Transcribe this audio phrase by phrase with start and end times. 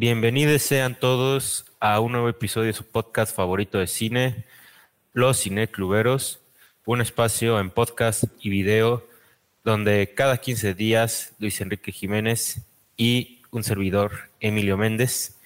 [0.00, 4.46] Bienvenidos sean todos a un nuevo episodio de su podcast favorito de cine,
[5.12, 6.40] Los Cinecluberos,
[6.86, 9.06] un espacio en podcast y video
[9.62, 12.62] donde cada 15 días Luis Enrique Jiménez
[12.96, 15.38] y un servidor, Emilio Méndez,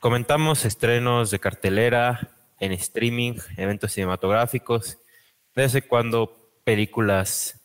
[0.00, 4.96] comentamos estrenos de cartelera, en streaming, eventos cinematográficos,
[5.54, 7.60] desde cuando películas,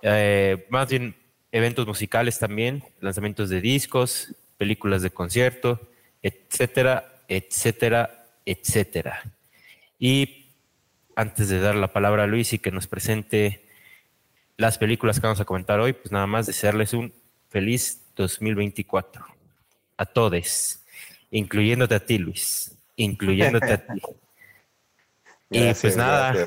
[0.00, 1.14] eh, más bien
[1.52, 5.80] eventos musicales también, lanzamientos de discos, películas de concierto,
[6.22, 9.22] etcétera, etcétera, etcétera.
[9.98, 10.46] Y
[11.16, 13.64] antes de dar la palabra a Luis y que nos presente
[14.56, 17.12] las películas que vamos a comentar hoy, pues nada más desearles un
[17.48, 19.24] feliz 2024
[19.96, 20.80] a todos,
[21.30, 24.00] incluyéndote a ti, Luis, incluyéndote a ti.
[25.50, 26.46] y pues nada,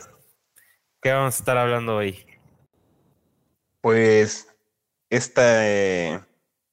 [1.01, 2.25] ¿qué vamos a estar hablando hoy?
[3.81, 4.47] Pues
[5.09, 6.19] esta, eh,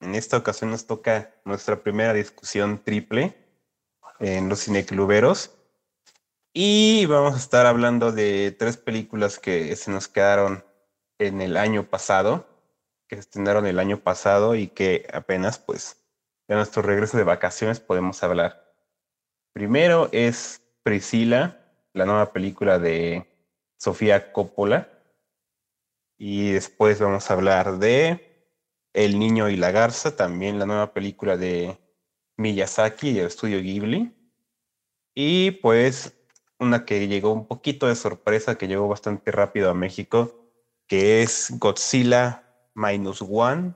[0.00, 3.36] en esta ocasión nos toca nuestra primera discusión triple
[4.20, 5.56] en los cinecluberos.
[6.52, 10.64] Y vamos a estar hablando de tres películas que se nos quedaron
[11.18, 12.46] en el año pasado,
[13.08, 16.04] que se estrenaron el año pasado y que apenas, pues,
[16.48, 18.72] de nuestro regreso de vacaciones podemos hablar.
[19.52, 21.60] Primero es Priscila,
[21.92, 23.26] la nueva película de
[23.78, 24.90] Sofía Coppola.
[26.16, 28.33] Y después vamos a hablar de
[28.94, 31.76] El Niño y la Garza, también la nueva película de
[32.36, 34.14] Miyazaki y el estudio Ghibli.
[35.14, 36.14] Y pues
[36.60, 40.48] una que llegó un poquito de sorpresa, que llegó bastante rápido a México,
[40.86, 43.74] que es Godzilla Minus One.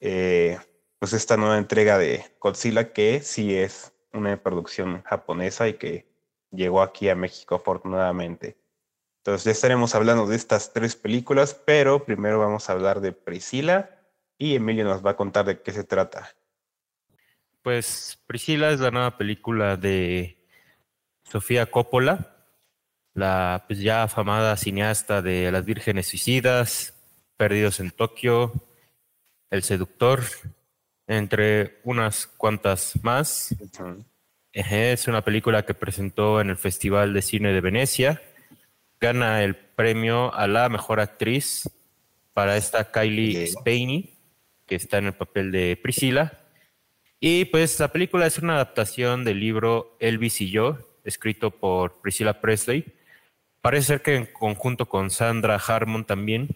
[0.00, 0.58] Eh,
[0.98, 6.06] pues esta nueva entrega de Godzilla que sí es una producción japonesa y que
[6.50, 8.58] llegó aquí a México afortunadamente.
[9.20, 14.01] Entonces ya estaremos hablando de estas tres películas, pero primero vamos a hablar de Priscila
[14.42, 16.28] y Emilio nos va a contar de qué se trata.
[17.62, 20.36] Pues Priscila es la nueva película de
[21.22, 22.36] Sofía Coppola,
[23.14, 26.94] la pues, ya afamada cineasta de Las Vírgenes Suicidas,
[27.36, 28.52] Perdidos en Tokio,
[29.50, 30.22] El Seductor,
[31.06, 33.54] entre unas cuantas más.
[34.52, 38.20] Es una película que presentó en el Festival de Cine de Venecia
[39.02, 41.68] gana el premio a la mejor actriz
[42.32, 44.14] para esta Kylie Spaney,
[44.66, 46.40] que está en el papel de Priscila.
[47.20, 52.40] Y pues la película es una adaptación del libro Elvis y yo, escrito por Priscilla
[52.40, 52.84] Presley.
[53.60, 56.48] Parece ser que en conjunto con Sandra Harmon también.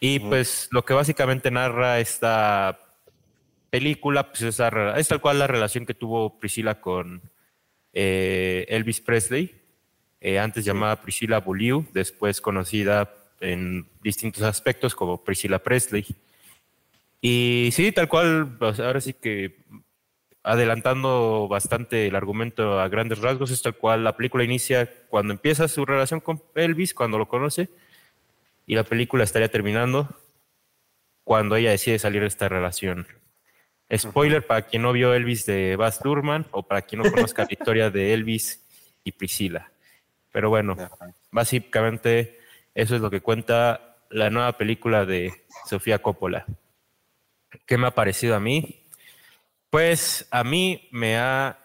[0.00, 2.80] Y pues lo que básicamente narra esta
[3.70, 4.60] película pues es,
[4.96, 7.22] es, tal cual la relación que tuvo Priscila con
[7.92, 9.62] eh, Elvis Presley
[10.24, 16.06] eh, antes llamada Priscilla Beaulieu, después conocida en distintos aspectos como Priscilla Presley.
[17.24, 19.64] Y sí, tal cual, pues, ahora sí que
[20.42, 25.68] adelantando bastante el argumento a grandes rasgos, es tal cual la película inicia cuando empieza
[25.68, 27.70] su relación con Elvis, cuando lo conoce,
[28.66, 30.08] y la película estaría terminando
[31.22, 33.06] cuando ella decide salir de esta relación.
[33.96, 37.52] Spoiler para quien no vio Elvis de Baz Luhrmann o para quien no conozca la
[37.52, 38.64] historia de Elvis
[39.04, 39.70] y Priscilla.
[40.32, 40.76] Pero bueno,
[41.30, 42.40] básicamente
[42.74, 45.32] eso es lo que cuenta la nueva película de
[45.68, 46.46] Sofía Coppola.
[47.66, 48.82] ¿Qué me ha parecido a mí?
[49.70, 51.58] Pues a mí me ha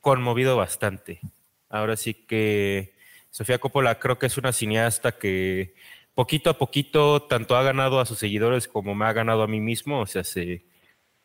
[0.00, 1.20] conmovido bastante.
[1.68, 2.94] Ahora sí que
[3.30, 5.74] Sofía Coppola creo que es una cineasta que
[6.14, 9.60] poquito a poquito tanto ha ganado a sus seguidores como me ha ganado a mí
[9.60, 10.00] mismo.
[10.00, 10.64] O sea, se,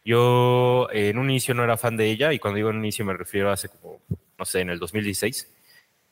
[0.04, 3.06] yo en un inicio no era fan de ella y cuando digo en un inicio
[3.06, 4.02] me refiero a hace como,
[4.38, 5.52] no sé, en el 2016.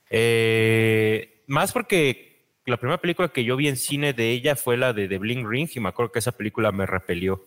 [0.10, 2.34] Eh, más porque
[2.66, 5.50] la primera película que yo vi en cine de ella fue la de The Bling
[5.50, 7.46] Ring y me acuerdo que esa película me repelió.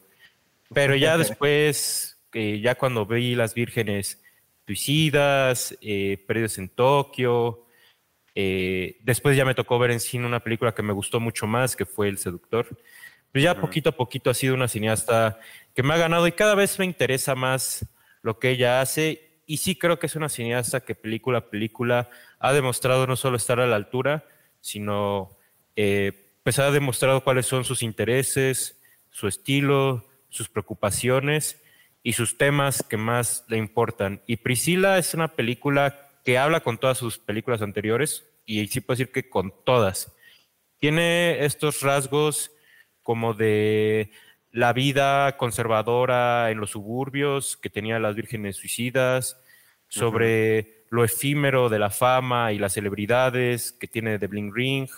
[0.72, 4.22] Pero ya después, ya cuando vi Las Vírgenes
[4.66, 7.66] Suicidas, eh, en Tokio,
[8.34, 11.74] eh, después ya me tocó ver en cine una película que me gustó mucho más,
[11.76, 12.66] que fue El Seductor.
[13.32, 15.38] Pues ya poquito a poquito ha sido una cineasta
[15.74, 17.86] que me ha ganado y cada vez me interesa más
[18.22, 19.40] lo que ella hace.
[19.46, 23.36] Y sí creo que es una cineasta que película a película ha demostrado no solo
[23.36, 24.26] estar a la altura,
[24.60, 25.38] sino
[25.76, 28.80] eh, pues ha demostrado cuáles son sus intereses,
[29.10, 31.62] su estilo, sus preocupaciones
[32.02, 34.22] y sus temas que más le importan.
[34.26, 38.96] Y Priscila es una película que habla con todas sus películas anteriores y sí puedo
[38.96, 40.14] decir que con todas.
[40.78, 42.50] Tiene estos rasgos
[43.02, 44.10] como de
[44.52, 49.40] la vida conservadora en los suburbios que tenía las vírgenes suicidas,
[49.88, 54.88] sobre lo efímero de la fama y las celebridades que tiene The Bling Ring.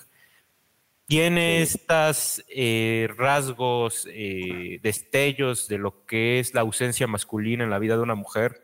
[1.08, 7.78] Tiene estos eh, rasgos, eh, destellos de lo que es la ausencia masculina en la
[7.78, 8.62] vida de una mujer,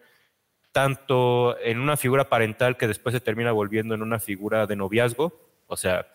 [0.71, 5.33] tanto en una figura parental que después se termina volviendo en una figura de noviazgo.
[5.69, 6.07] O sea,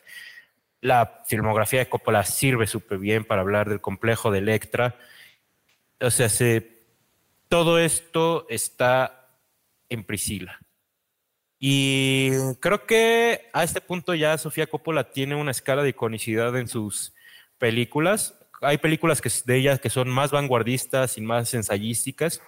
[0.81, 4.99] la filmografía de Coppola sirve súper bien para hablar del complejo de Electra.
[5.99, 6.29] O sea,
[7.47, 9.31] todo esto está
[9.89, 10.59] en Priscila.
[11.59, 16.69] Y creo que a este punto ya Sofía Coppola tiene una escala de iconicidad en
[16.69, 17.13] sus
[17.57, 18.33] películas.
[18.61, 22.41] Hay películas que, de ella que son más vanguardistas y más ensayísticas,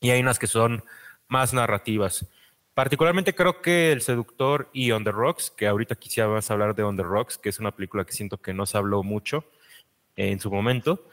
[0.00, 0.84] y hay unas que son
[1.28, 2.26] más narrativas.
[2.74, 6.96] Particularmente creo que El Seductor y On the Rocks, que ahorita quisiera hablar de On
[6.96, 9.44] the Rocks, que es una película que siento que no se habló mucho
[10.14, 11.08] en su momento.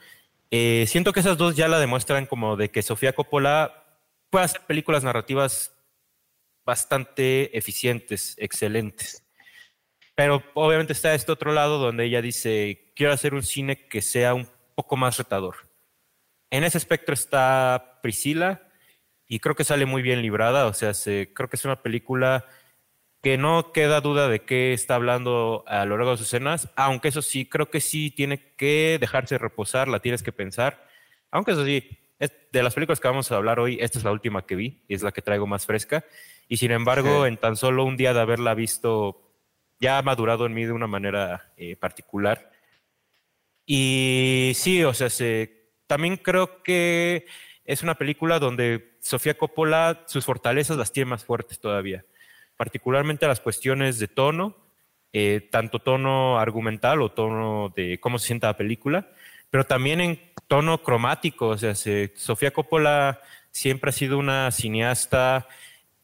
[0.50, 3.84] Eh, siento que esas dos ya la demuestran como de que Sofía Coppola
[4.28, 5.73] puede hacer películas narrativas
[6.64, 9.24] bastante eficientes, excelentes.
[10.14, 14.34] Pero obviamente está este otro lado donde ella dice, quiero hacer un cine que sea
[14.34, 15.56] un poco más retador.
[16.50, 18.68] En ese espectro está Priscila
[19.26, 22.46] y creo que sale muy bien librada, o sea, creo que es una película
[23.22, 27.08] que no queda duda de qué está hablando a lo largo de sus escenas, aunque
[27.08, 30.86] eso sí, creo que sí tiene que dejarse reposar, la tienes que pensar,
[31.30, 31.88] aunque eso sí,
[32.52, 34.94] de las películas que vamos a hablar hoy, esta es la última que vi y
[34.94, 36.04] es la que traigo más fresca.
[36.48, 39.24] Y sin embargo, en tan solo un día de haberla visto,
[39.80, 42.50] ya ha madurado en mí de una manera eh, particular.
[43.66, 45.08] Y sí, o sea,
[45.86, 47.26] también creo que
[47.64, 52.04] es una película donde Sofía Coppola sus fortalezas las tiene más fuertes todavía,
[52.56, 54.56] particularmente las cuestiones de tono,
[55.12, 59.08] eh, tanto tono argumental o tono de cómo se sienta la película,
[59.48, 61.48] pero también en tono cromático.
[61.48, 63.20] O sea, Sofía Coppola
[63.50, 65.46] siempre ha sido una cineasta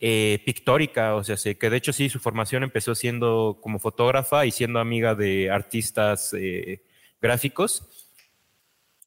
[0.03, 4.51] eh, pictórica, o sea, que de hecho sí, su formación empezó siendo como fotógrafa y
[4.51, 6.83] siendo amiga de artistas eh,
[7.21, 7.87] gráficos.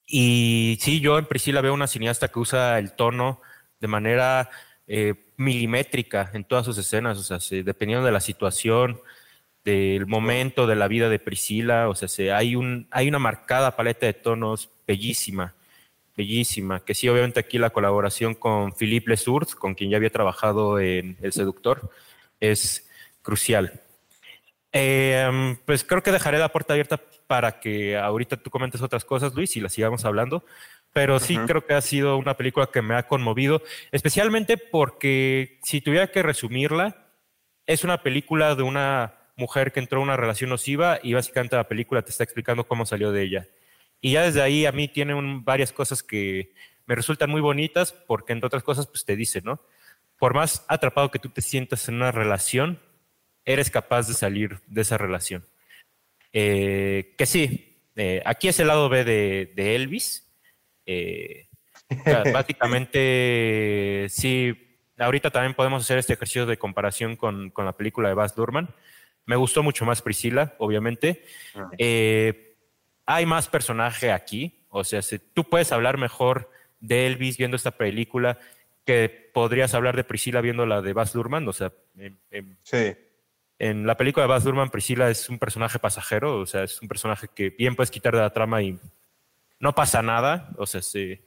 [0.06, 3.42] Y sí, yo en Priscila veo una cineasta que usa el tono
[3.80, 4.52] de manera
[4.86, 9.02] eh, milimétrica en todas sus escenas, o sea, dependiendo de la situación,
[9.66, 14.06] del momento de la vida de Priscila, o sea, hay, un, hay una marcada paleta
[14.06, 15.56] de tonos bellísima
[16.16, 20.80] bellísima, que sí, obviamente aquí la colaboración con Philippe Lesource, con quien ya había trabajado
[20.80, 21.90] en El Seductor,
[22.40, 22.90] es
[23.22, 23.82] crucial.
[24.72, 29.34] Eh, pues creo que dejaré la puerta abierta para que ahorita tú comentes otras cosas,
[29.34, 30.44] Luis, y las sigamos hablando.
[30.92, 35.82] Pero sí creo que ha sido una película que me ha conmovido, especialmente porque si
[35.82, 37.08] tuviera que resumirla,
[37.66, 41.68] es una película de una mujer que entró en una relación nociva y básicamente la
[41.68, 43.48] película te está explicando cómo salió de ella.
[44.04, 45.14] Y ya desde ahí a mí tiene
[45.46, 46.52] varias cosas que
[46.86, 49.62] me resultan muy bonitas porque entre otras cosas pues te dice, ¿no?
[50.20, 52.82] Por más atrapado que tú te sientas en una relación,
[53.46, 55.46] eres capaz de salir de esa relación.
[56.34, 60.30] Eh, que sí, eh, aquí es el lado B de, Elvis.
[60.86, 61.48] Eh,
[62.34, 68.16] básicamente, sí, ahorita también podemos hacer este ejercicio de comparación con, con, la película de
[68.16, 68.68] Baz Luhrmann.
[69.26, 71.24] Me gustó mucho más Priscila, obviamente.
[71.56, 71.70] Ah
[73.06, 74.66] hay más personaje aquí.
[74.70, 78.40] O sea, si tú puedes hablar mejor de Elvis viendo esta película
[78.86, 81.48] que podrías hablar de Priscila viendo la de Baz Luhrmann.
[81.48, 82.96] O sea, en, sí.
[83.60, 86.40] en la película de Baz Luhrmann, Priscila es un personaje pasajero.
[86.40, 88.80] O sea, es un personaje que bien puedes quitar de la trama y
[89.60, 90.50] no pasa nada.
[90.58, 91.22] O sea, sí.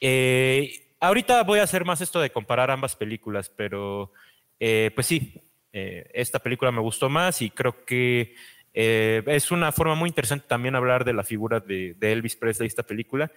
[0.00, 4.12] Eh, ahorita voy a hacer más esto de comparar ambas películas, pero
[4.58, 5.42] eh, pues sí,
[5.72, 8.34] eh, esta película me gustó más y creo que
[8.72, 12.82] eh, es una forma muy interesante también hablar de la figura de, Elvis Presley, esta
[12.82, 13.30] película.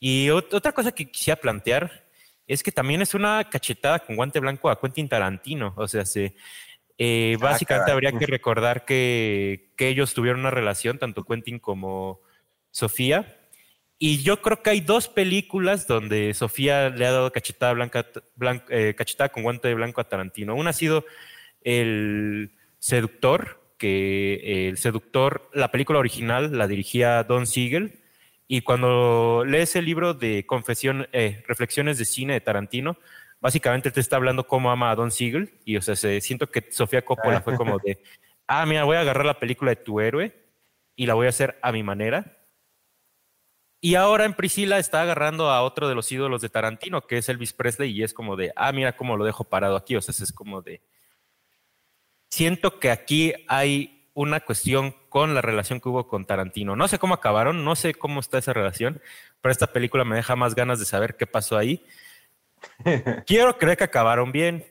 [0.00, 2.06] Y otra cosa que quisiera plantear
[2.46, 5.74] es que también es una cachetada con guante blanco a Quentin Tarantino.
[5.76, 6.34] O sea, se,
[6.96, 12.20] eh, ah, básicamente habría que recordar que, ellos tuvieron una relación, tanto Quentin como
[12.70, 13.36] Sofía.
[13.98, 18.06] Y yo creo que hay dos películas donde Sofía le ha dado cachetada, blanca,
[18.68, 20.54] eh, cachetada con guante blanco a Tarantino.
[20.54, 21.04] Una ha sido
[21.62, 28.00] El Seductor, que El Seductor, la película original la dirigía Don Siegel,
[28.46, 32.98] y cuando lees el libro de confesión, eh, Reflexiones de Cine de Tarantino,
[33.40, 36.70] básicamente te está hablando cómo ama a Don Siegel, y o sea, se, siento que
[36.70, 38.02] Sofía Coppola fue como de,
[38.46, 40.34] ah, mira, voy a agarrar la película de tu héroe
[40.96, 42.38] y la voy a hacer a mi manera.
[43.80, 47.28] Y ahora en Priscila está agarrando a otro de los ídolos de Tarantino, que es
[47.28, 50.12] Elvis Presley, y es como de, ah, mira cómo lo dejo parado aquí, o sea,
[50.12, 50.80] es como de,
[52.30, 56.76] siento que aquí hay una cuestión con la relación que hubo con Tarantino.
[56.76, 59.00] No sé cómo acabaron, no sé cómo está esa relación,
[59.40, 61.84] pero esta película me deja más ganas de saber qué pasó ahí.
[63.26, 64.66] Quiero creer que acabaron bien.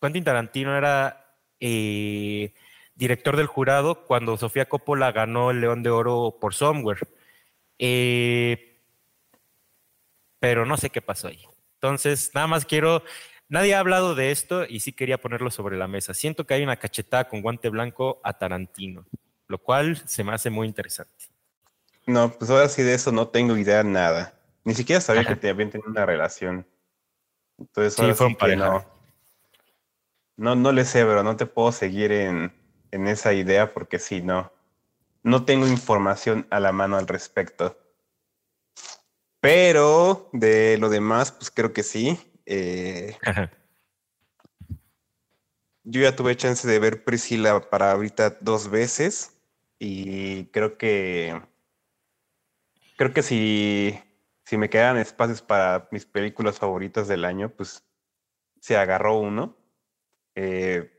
[0.00, 2.54] Quentin Tarantino era, eh,
[2.94, 7.00] director del jurado cuando Sofía Coppola ganó el León de Oro por Somewhere.
[7.78, 8.80] Eh,
[10.38, 11.44] pero no sé qué pasó ahí.
[11.74, 13.02] Entonces, nada más quiero,
[13.52, 16.14] nadie ha hablado de esto y sí quería ponerlo sobre la mesa.
[16.14, 19.06] Siento que hay una cachetada con guante blanco a Tarantino,
[19.46, 21.26] lo cual se me hace muy interesante.
[22.06, 24.34] No, pues ahora sí de eso no tengo idea nada.
[24.64, 26.66] Ni siquiera sabía que te habían tenido una relación.
[27.58, 28.84] Entonces, sí, fue un no,
[30.36, 32.52] no, no le sé, pero no te puedo seguir en,
[32.90, 34.50] en esa idea porque sí, no.
[35.22, 37.78] No tengo información a la mano al respecto.
[39.40, 42.18] Pero de lo demás, pues creo que sí.
[42.46, 43.16] Eh,
[45.84, 49.36] yo ya tuve chance de ver Priscila para ahorita dos veces
[49.78, 51.40] y creo que
[52.96, 53.98] creo que si,
[54.44, 57.84] si me quedan espacios para mis películas favoritas del año, pues
[58.60, 59.56] se agarró uno.
[60.36, 60.90] Eh,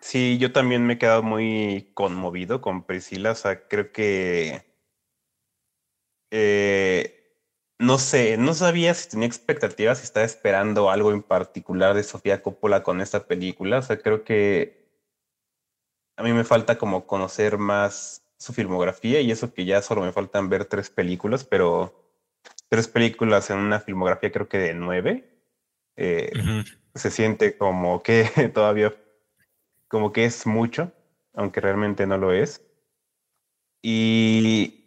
[0.00, 3.32] sí, yo también me he quedado muy conmovido con Priscila.
[3.32, 4.64] O sea, creo que
[6.30, 7.19] eh,
[7.80, 12.42] no sé, no sabía si tenía expectativas, si estaba esperando algo en particular de Sofía
[12.42, 13.78] Coppola con esta película.
[13.78, 14.86] O sea, creo que
[16.16, 20.12] a mí me falta como conocer más su filmografía y eso que ya solo me
[20.12, 22.12] faltan ver tres películas, pero
[22.68, 25.42] tres películas en una filmografía creo que de nueve.
[25.96, 26.30] Eh,
[26.94, 28.94] se siente como que todavía,
[29.88, 30.92] como que es mucho,
[31.32, 32.62] aunque realmente no lo es.
[33.82, 34.79] Y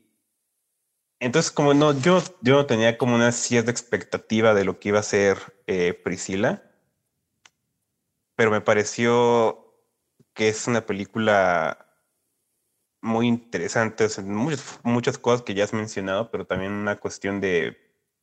[1.23, 4.99] entonces como no, yo, yo no tenía como una cierta expectativa de lo que iba
[4.99, 5.37] a ser
[5.67, 6.63] eh, Priscila,
[8.35, 9.73] pero me pareció
[10.33, 11.87] que es una película
[13.01, 17.77] muy interesantes, muchas, muchas cosas que ya has mencionado, pero también una cuestión de,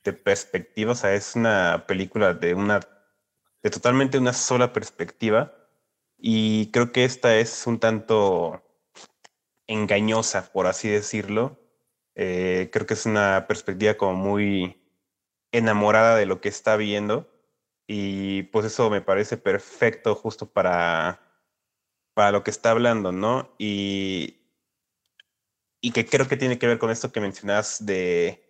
[0.04, 0.92] de perspectiva.
[0.92, 2.80] O sea, es una película de una
[3.62, 5.54] de totalmente una sola perspectiva.
[6.18, 8.62] Y creo que esta es un tanto
[9.66, 11.59] engañosa, por así decirlo.
[12.14, 14.80] Eh, creo que es una perspectiva como muy
[15.52, 17.28] enamorada de lo que está viendo.
[17.86, 21.20] Y pues eso me parece perfecto justo para,
[22.14, 23.54] para lo que está hablando, ¿no?
[23.58, 24.38] Y,
[25.80, 28.44] y que creo que tiene que ver con esto que mencionas de,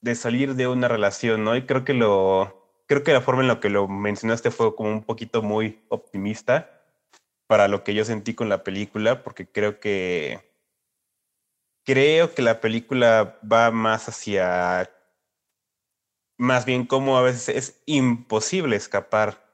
[0.00, 1.56] de salir de una relación, ¿no?
[1.56, 4.90] Y creo que lo, creo que la forma en la que lo mencionaste fue como
[4.90, 6.82] un poquito muy optimista
[7.46, 10.53] para lo que yo sentí con la película, porque creo que
[11.84, 14.90] creo que la película va más hacia
[16.36, 19.44] más bien como a veces es imposible escapar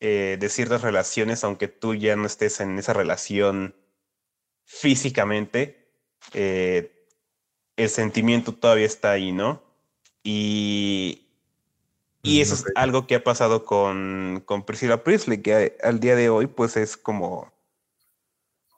[0.00, 3.74] eh, de ciertas relaciones, aunque tú ya no estés en esa relación
[4.64, 5.78] físicamente
[6.34, 7.06] eh,
[7.76, 9.62] el sentimiento todavía está ahí, ¿no?
[10.22, 11.28] Y,
[12.22, 16.28] y eso es algo que ha pasado con, con Priscilla Priestley, que al día de
[16.28, 17.52] hoy, pues es como.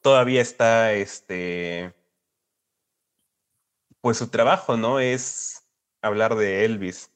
[0.02, 1.94] Todavía está este.
[4.00, 5.00] Pues su trabajo, ¿no?
[5.00, 5.68] Es
[6.02, 7.10] hablar de Elvis.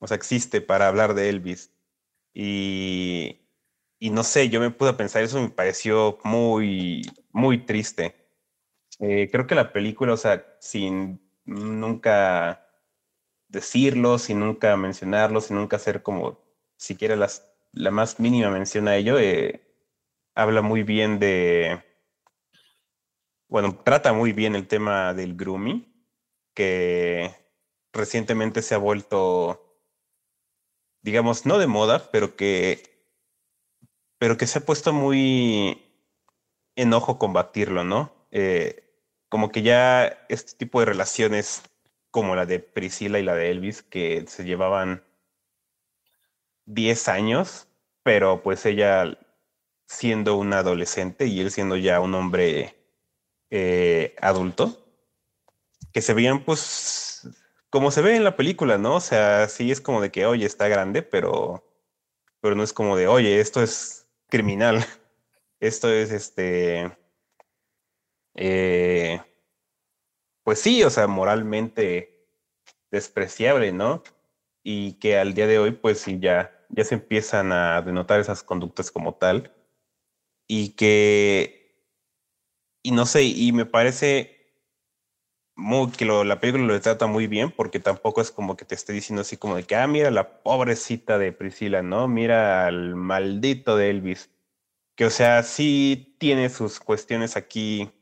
[0.00, 1.72] O sea, existe para hablar de Elvis.
[2.34, 3.40] Y.
[4.00, 8.16] Y no sé, yo me pude pensar, eso me pareció muy, muy triste.
[9.00, 12.66] Eh, creo que la película, o sea, sin nunca
[13.48, 16.40] decirlo, sin nunca mencionarlo, sin nunca hacer como
[16.76, 19.62] siquiera las, la más mínima mención a ello, eh,
[20.34, 21.82] habla muy bien de,
[23.48, 25.87] bueno, trata muy bien el tema del grooming,
[26.58, 27.36] que
[27.92, 29.78] recientemente se ha vuelto,
[31.02, 32.82] digamos, no de moda, pero que,
[34.18, 35.80] pero que se ha puesto muy
[36.74, 38.12] en ojo combatirlo, ¿no?
[38.32, 38.92] Eh,
[39.28, 41.62] como que ya este tipo de relaciones
[42.10, 45.04] como la de Priscila y la de Elvis, que se llevaban
[46.66, 47.68] 10 años,
[48.02, 49.16] pero pues ella
[49.86, 52.74] siendo una adolescente y él siendo ya un hombre
[53.50, 54.87] eh, adulto,
[55.98, 57.28] que se veían pues
[57.70, 58.94] como se ve en la película, ¿no?
[58.94, 61.64] O sea, sí es como de que, oye, está grande, pero,
[62.40, 64.76] pero no es como de, oye, esto es criminal,
[65.60, 66.96] esto es este
[68.36, 69.20] eh,
[70.44, 72.28] pues sí, o sea, moralmente
[72.92, 74.04] despreciable, ¿no?
[74.62, 78.44] Y que al día de hoy, pues sí, ya, ya se empiezan a denotar esas
[78.44, 79.52] conductas como tal.
[80.46, 81.90] Y que,
[82.84, 84.37] y no sé, y me parece
[85.58, 88.92] muy, que la película lo trata muy bien, porque tampoco es como que te esté
[88.92, 92.08] diciendo así como de que, ah, mira la pobrecita de Priscila, ¿no?
[92.08, 94.30] Mira al maldito de Elvis.
[94.96, 97.92] Que, o sea, sí tiene sus cuestiones aquí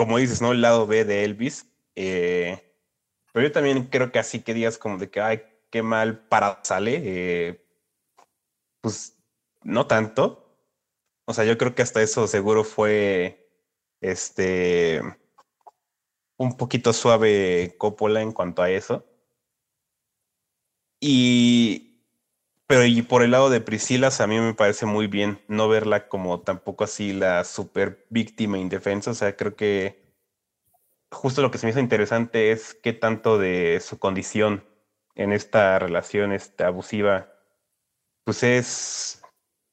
[0.00, 0.52] como dices, ¿no?
[0.52, 1.66] El lado B de Elvis.
[1.94, 2.58] Eh,
[3.32, 6.60] pero yo también creo que así que digas como de que, ay, qué mal para
[6.64, 7.02] sale.
[7.04, 7.66] Eh,
[8.80, 9.18] pues
[9.62, 10.56] no tanto.
[11.26, 13.50] O sea, yo creo que hasta eso seguro fue
[14.00, 15.02] este
[16.40, 19.04] un poquito suave Coppola en cuanto a eso.
[21.00, 21.90] Y
[22.66, 26.08] pero y por el lado de Priscila, a mí me parece muy bien no verla
[26.08, 29.10] como tampoco así la super víctima indefensa.
[29.10, 30.14] O sea, creo que
[31.10, 34.64] justo lo que se me hizo interesante es qué tanto de su condición
[35.16, 37.34] en esta relación esta abusiva,
[38.24, 39.22] pues es,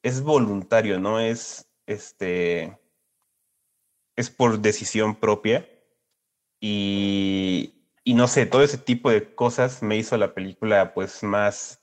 [0.03, 1.19] es voluntario, ¿no?
[1.21, 2.77] Es, este,
[4.17, 5.69] es por decisión propia.
[6.59, 7.73] Y,
[8.05, 11.81] no sé, todo ese tipo de cosas me hizo la película pues más,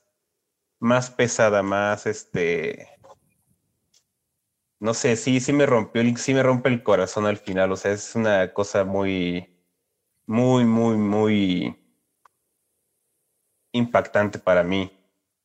[0.80, 2.88] más pesada, más este,
[4.80, 7.92] no sé, sí, sí me rompió, sí me rompe el corazón al final, o sea,
[7.92, 9.48] es una cosa muy,
[10.26, 11.76] muy, muy, muy
[13.72, 14.92] impactante para mí.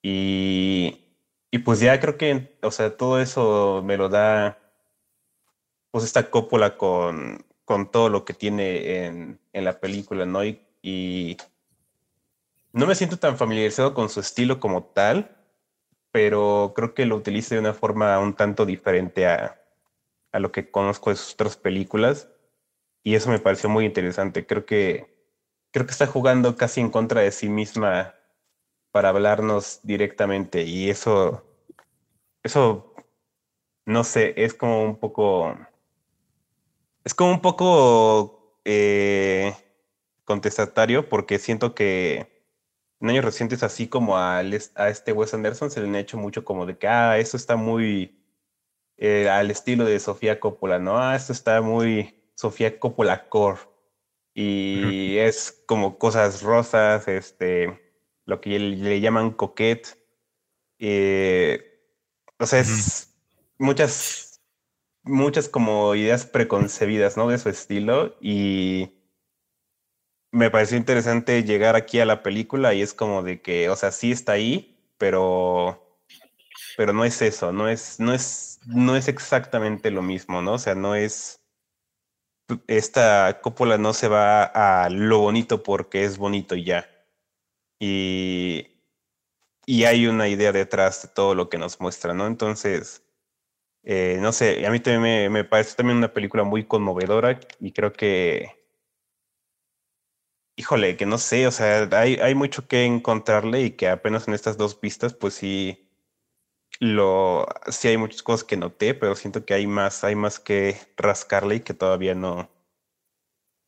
[0.02, 1.06] Y,
[1.52, 4.58] y pues ya creo que, o sea, todo eso me lo da,
[5.92, 10.44] pues esta cópula con, con todo lo que tiene en, en la película, ¿no?
[10.44, 11.38] Y, y
[12.74, 15.38] no me siento tan familiarizado con su estilo como tal,
[16.12, 19.62] pero creo que lo utiliza de una forma un tanto diferente a,
[20.32, 22.28] a lo que conozco de sus otras películas.
[23.04, 24.48] Y eso me pareció muy interesante.
[24.48, 25.16] Creo que,
[25.70, 28.16] creo que está jugando casi en contra de sí misma
[28.90, 30.64] para hablarnos directamente.
[30.64, 31.46] Y eso,
[32.42, 32.96] eso,
[33.86, 35.56] no sé, es como un poco,
[37.04, 39.54] es como un poco eh,
[40.26, 42.40] contestatario porque siento que
[43.02, 46.44] en años recientes, así como a, a este Wes Anderson, se le ha hecho mucho
[46.44, 48.20] como de que, ah, eso está muy
[48.98, 50.98] eh, al estilo de Sofía Coppola, ¿no?
[50.98, 53.62] Ah, esto está muy Sofía Coppola Core.
[54.34, 57.94] Y es como cosas rosas, este,
[58.26, 59.98] lo que le, llaman coquette.
[60.80, 61.82] Eh,
[62.38, 63.14] o sea, es
[63.58, 64.29] muchas,
[65.04, 67.28] muchas como ideas preconcebidas, ¿no?
[67.30, 68.16] De su estilo.
[68.22, 68.92] Y
[70.32, 73.92] me pareció interesante llegar aquí a la película y es como de que, o sea,
[73.92, 76.00] sí está ahí, pero,
[76.78, 80.54] pero no es eso, no es, no es, no es exactamente lo mismo, ¿no?
[80.54, 81.42] O sea, no es,
[82.68, 86.90] esta cópula no se va a lo bonito porque es bonito y ya.
[87.80, 88.68] Y,
[89.66, 92.28] y hay una idea detrás de todo lo que nos muestra, ¿no?
[92.28, 93.04] Entonces,
[93.84, 97.94] eh, no sé, a mí también me, parece también una película muy conmovedora y creo
[97.94, 98.60] que
[100.56, 104.34] híjole, que no sé, o sea, hay, hay mucho que encontrarle y que apenas en
[104.34, 105.90] estas dos pistas, pues sí,
[106.80, 110.78] lo, sí hay muchas cosas que noté, pero siento que hay más, hay más que
[110.98, 112.50] rascarle y que todavía no,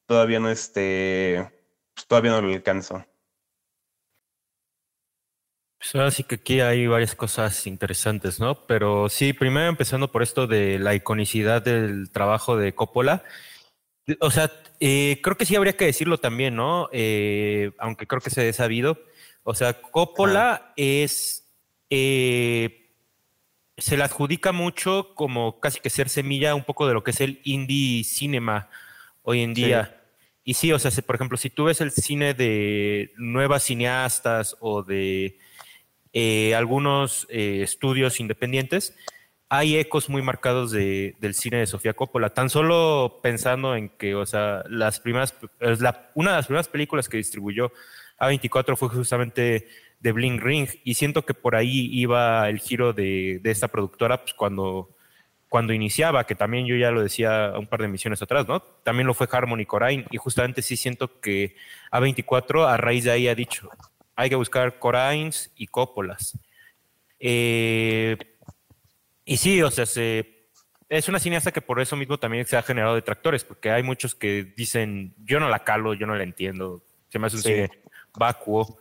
[0.06, 1.50] todavía no este,
[1.94, 3.06] pues todavía no lo alcanzo.
[5.82, 8.68] Pues ahora sí que aquí hay varias cosas interesantes, ¿no?
[8.68, 13.24] Pero sí, primero empezando por esto de la iconicidad del trabajo de Coppola.
[14.20, 16.88] O sea, eh, creo que sí habría que decirlo también, ¿no?
[16.92, 19.00] Eh, aunque creo que se ha sabido.
[19.42, 21.52] O sea, Coppola es.
[21.90, 22.94] Eh,
[23.76, 27.22] se le adjudica mucho como casi que ser semilla un poco de lo que es
[27.22, 28.70] el indie cinema
[29.24, 30.00] hoy en día.
[30.44, 34.84] Y sí, o sea, por ejemplo, si tú ves el cine de nuevas cineastas o
[34.84, 35.40] de
[36.14, 38.96] algunos estudios independientes,
[39.54, 42.30] hay ecos muy marcados de, del cine de Sofía Coppola.
[42.30, 47.10] Tan solo pensando en que, o sea, las primeras, la, una de las primeras películas
[47.10, 47.74] que distribuyó
[48.18, 49.68] A24 fue justamente
[50.00, 54.22] de Bling Ring y siento que por ahí iba el giro de, de esta productora
[54.22, 54.96] pues, cuando,
[55.50, 58.62] cuando iniciaba, que también yo ya lo decía un par de emisiones atrás, ¿no?
[58.62, 61.58] También lo fue Harmony Corain y justamente sí siento que
[61.92, 63.70] A24 a raíz de ahí ha dicho,
[64.16, 66.38] hay que buscar Corains y Coppolas.
[67.20, 68.18] Eh,
[69.26, 70.48] y sí, o sea, se,
[70.90, 74.14] es una cineasta que por eso mismo también se ha generado detractores, porque hay muchos
[74.14, 77.70] que dicen, yo no la calo, yo no la entiendo, se me hace un cine
[78.14, 78.78] vacuo.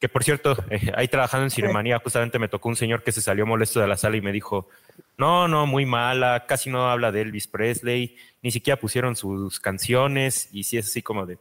[0.00, 3.22] Que por cierto, eh, ahí trabajando en Cinemanía, justamente me tocó un señor que se
[3.22, 4.68] salió molesto de la sala y me dijo,
[5.16, 10.48] no, no, muy mala, casi no habla de Elvis Presley, ni siquiera pusieron sus canciones,
[10.52, 11.38] y sí es así como de,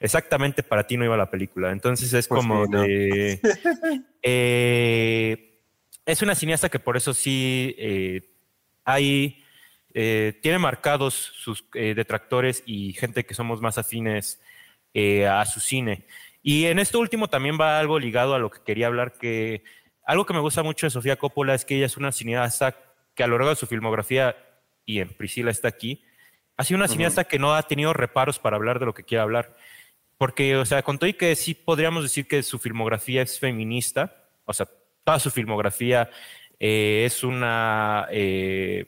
[0.00, 1.72] exactamente para ti no iba la película.
[1.72, 3.40] Entonces es pues como de...
[4.22, 5.48] Eh,
[6.08, 8.22] es una cineasta que por eso sí eh,
[8.82, 9.44] hay,
[9.92, 14.40] eh, tiene marcados sus eh, detractores y gente que somos más afines
[15.30, 16.06] a su cine.
[16.42, 19.62] Y en esto último también va algo ligado a lo que quería hablar, que
[20.04, 22.74] algo que me gusta mucho de Sofía Coppola es que ella es una cineasta
[23.14, 24.34] que a lo largo de su filmografía,
[24.84, 26.02] y en Priscila está aquí,
[26.56, 29.22] ha sido una cineasta que no ha tenido reparos para hablar de lo que quiere
[29.22, 29.54] hablar.
[30.18, 34.28] Porque, o sea, con todo y que sí podríamos decir que su filmografía es feminista,
[34.44, 34.68] o sea,
[35.04, 36.10] toda su filmografía
[36.58, 38.86] eh, es una, eh,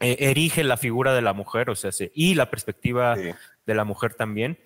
[0.00, 4.14] eh, erige la figura de la mujer, o sea, y la perspectiva de la mujer
[4.14, 4.58] también.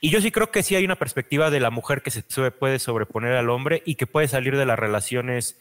[0.00, 2.78] Y yo sí creo que sí hay una perspectiva de la mujer que se puede
[2.78, 5.58] sobreponer al hombre y que puede salir de las relaciones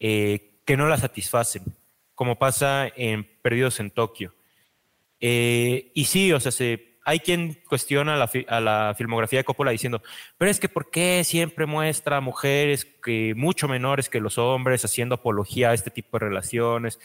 [0.00, 1.62] eh, que no la satisfacen,
[2.14, 4.34] como pasa en Perdidos en Tokio.
[5.20, 6.50] Eh, y sí, o sea,
[7.06, 10.02] hay quien cuestiona a la filmografía de Coppola diciendo,
[10.36, 15.14] pero es que ¿por qué siempre muestra mujeres que mucho menores que los hombres haciendo
[15.14, 16.98] apología a este tipo de relaciones?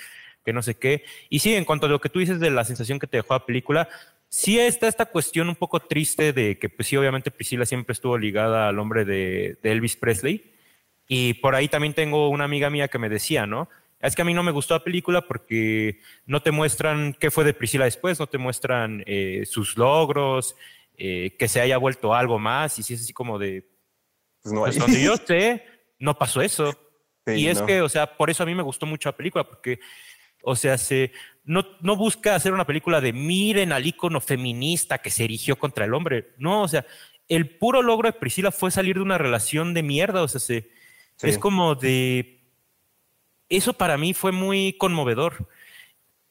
[0.43, 1.03] que no sé qué.
[1.29, 3.33] Y sí, en cuanto a lo que tú dices de la sensación que te dejó
[3.33, 3.89] la película,
[4.29, 8.17] sí está esta cuestión un poco triste de que, pues sí, obviamente Priscila siempre estuvo
[8.17, 10.51] ligada al hombre de, Elvis Presley.
[11.07, 13.69] Y por ahí también tengo una amiga mía que me decía, ¿no?
[14.01, 17.43] Es que a mí no me gustó la película porque no te muestran qué fue
[17.43, 20.55] de Priscila después, no te muestran eh, sus logros,
[20.97, 22.79] eh, que se haya vuelto algo más.
[22.79, 23.69] Y sí es así como de.
[24.41, 25.63] Pues no pues donde yo sé,
[25.99, 26.75] no pasó eso.
[27.27, 29.79] y es que, o sea, por eso a mí me gustó mucho la película, porque
[30.43, 31.11] o sea, se,
[31.43, 35.85] no, no busca hacer una película de miren al ícono feminista que se erigió contra
[35.85, 36.33] el hombre.
[36.37, 36.85] No, o sea,
[37.27, 40.23] el puro logro de Priscila fue salir de una relación de mierda.
[40.23, 40.69] O sea, se,
[41.21, 42.40] es como de.
[43.51, 45.47] Eso para mí fue muy conmovedor.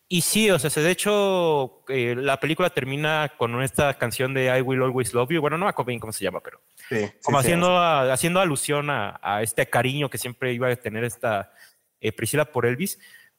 [0.08, 4.62] Y sí, o sea, de hecho, eh, la película termina con esta canción de I
[4.62, 5.40] Will Always Love You.
[5.40, 6.60] Bueno, no me acuerdo bien cómo se llama, pero
[7.22, 11.52] como haciendo, haciendo alusión a, este cariño que siempre iba a tener esta
[12.00, 12.98] eh, Priscila por Elvis.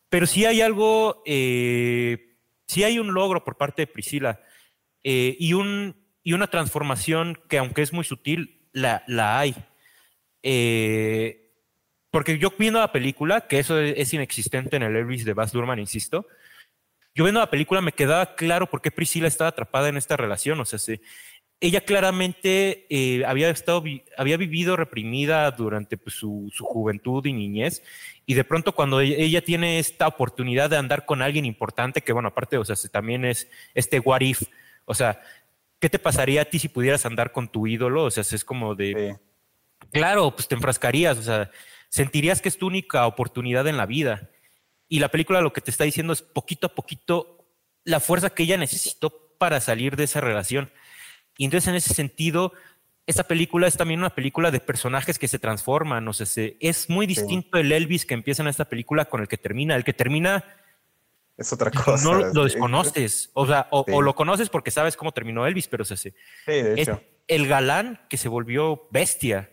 [0.10, 2.36] Pero sí hay algo, eh,
[2.68, 4.42] sí hay un logro por parte de Priscila
[5.04, 9.56] eh, y, un, y una transformación que aunque es muy sutil, la, la hay.
[10.44, 11.41] Eh,
[12.12, 15.80] porque yo viendo la película, que eso es, inexistente en el Elvis de Baz Luhrmann,
[15.80, 16.28] insisto,
[17.16, 20.60] yo viendo la película me quedaba claro por qué Priscila estaba atrapada en esta relación.
[20.60, 21.02] O sea, se,
[21.62, 23.84] ella claramente eh, había, estado,
[24.18, 27.84] había vivido reprimida durante pues, su, juventud y niñez,
[28.26, 32.14] y de pronto cuando e-, ella, tiene esta oportunidad de andar con alguien importante, que
[32.14, 34.42] bueno, aparte, o sea, también es este what if,
[34.86, 35.22] o sea,
[35.80, 38.06] ¿qué te pasaría a ti si pudieras andar con tu ídolo?
[38.06, 39.18] O sea, es como de,
[39.92, 41.52] claro, pues te enfrascarías, o sea,
[41.92, 44.32] sentirías que es tu única oportunidad en la vida.
[44.88, 47.46] Y la película lo que te está diciendo es poquito a poquito
[47.84, 50.72] la fuerza que ella necesitó para salir de esa relación
[51.38, 52.54] y entonces en ese sentido,
[53.08, 56.08] esta película es también una película de personajes que se transforman.
[56.08, 56.28] O sea,
[56.60, 59.76] es muy distinto el Elvis que empieza en esta película con el que termina.
[59.76, 60.44] El que termina
[61.38, 62.04] es otra cosa.
[62.04, 63.32] No lo, desconoces.
[63.34, 66.14] O sea, o, lo conoces porque sabes cómo terminó Elvis, pero o sea, sí,
[66.46, 67.02] de hecho.
[67.28, 69.50] es el galán que se volvió bestia.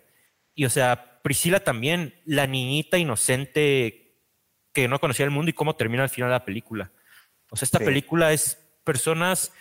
[0.55, 4.17] Y o sea, Priscila también, la niñita inocente
[4.73, 6.93] que no conocía el mundo y cómo termina al final de la película.
[7.51, 9.53] O sea, esta película es personas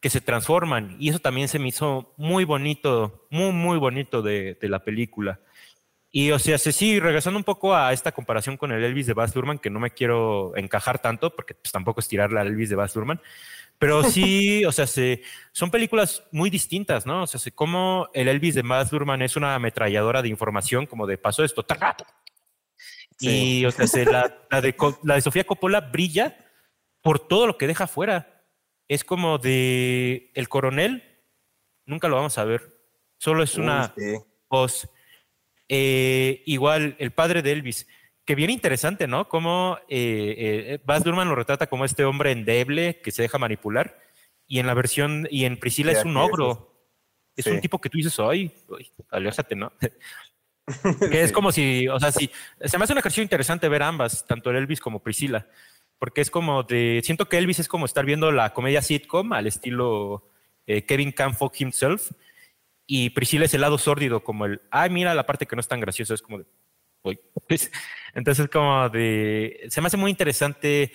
[0.00, 0.96] que se transforman.
[0.98, 5.40] Y eso también se me hizo muy bonito, muy, muy bonito de, la película.
[6.10, 9.34] Y o sea, sí, regresando un poco a esta comparación con el Elvis de Baz
[9.34, 12.76] Luhrmann, que no me quiero encajar tanto, porque pues, tampoco es tirarle al Elvis de
[12.76, 13.20] Baz Luhrmann,
[13.78, 17.22] pero sí, o sea, se, son películas muy distintas, ¿no?
[17.22, 21.06] O sea, se, como el Elvis de Baz Luhrmann es una ametralladora de información, como
[21.06, 21.64] de paso esto,
[23.20, 26.36] y o sea, la, la, de, la de Sofía Coppola brilla
[27.02, 28.44] por todo lo que deja fuera.
[28.86, 31.02] Es como de el coronel,
[31.84, 32.80] nunca lo vamos a ver,
[33.18, 33.94] solo es una
[34.48, 34.88] voz.
[35.68, 37.86] Eh, igual el padre de Elvis,
[38.28, 39.26] que bien interesante, ¿no?
[39.26, 43.98] Como eh, eh, Baz Luhrmann lo retrata como este hombre endeble que se deja manipular,
[44.46, 46.74] y en la versión, y en Priscila es un ogro.
[47.34, 48.52] Es un tipo que tú dices, ay,
[49.08, 49.72] aléjate, ¿no?
[51.10, 54.26] que es como si, o sea, si se me hace un ejercicio interesante ver ambas,
[54.26, 55.46] tanto el Elvis como Priscila
[55.98, 59.48] porque es como de, siento que Elvis es como estar viendo la comedia sitcom al
[59.48, 60.30] estilo
[60.66, 62.12] eh, Kevin Can Himself
[62.86, 65.66] y Priscilla es el lado sórdido, como el, ay, mira la parte que no es
[65.66, 66.46] tan graciosa, es como de,
[68.14, 70.92] Entonces, como de, se me hace muy interesante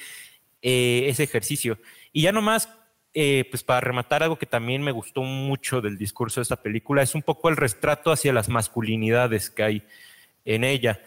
[0.62, 1.80] eh, ese ejercicio.
[2.12, 2.70] Y ya nomás,
[3.14, 7.02] eh, pues para rematar algo que también me gustó mucho del discurso de esta película,
[7.02, 9.84] es un poco el retrato hacia las masculinidades que hay
[10.46, 11.02] en ella.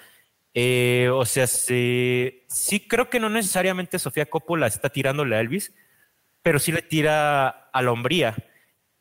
[0.58, 2.42] Eh, o sea, sí,
[2.88, 5.74] creo que no necesariamente Sofía Coppola está tirándole a Elvis,
[6.40, 8.34] pero sí le tira a la hombría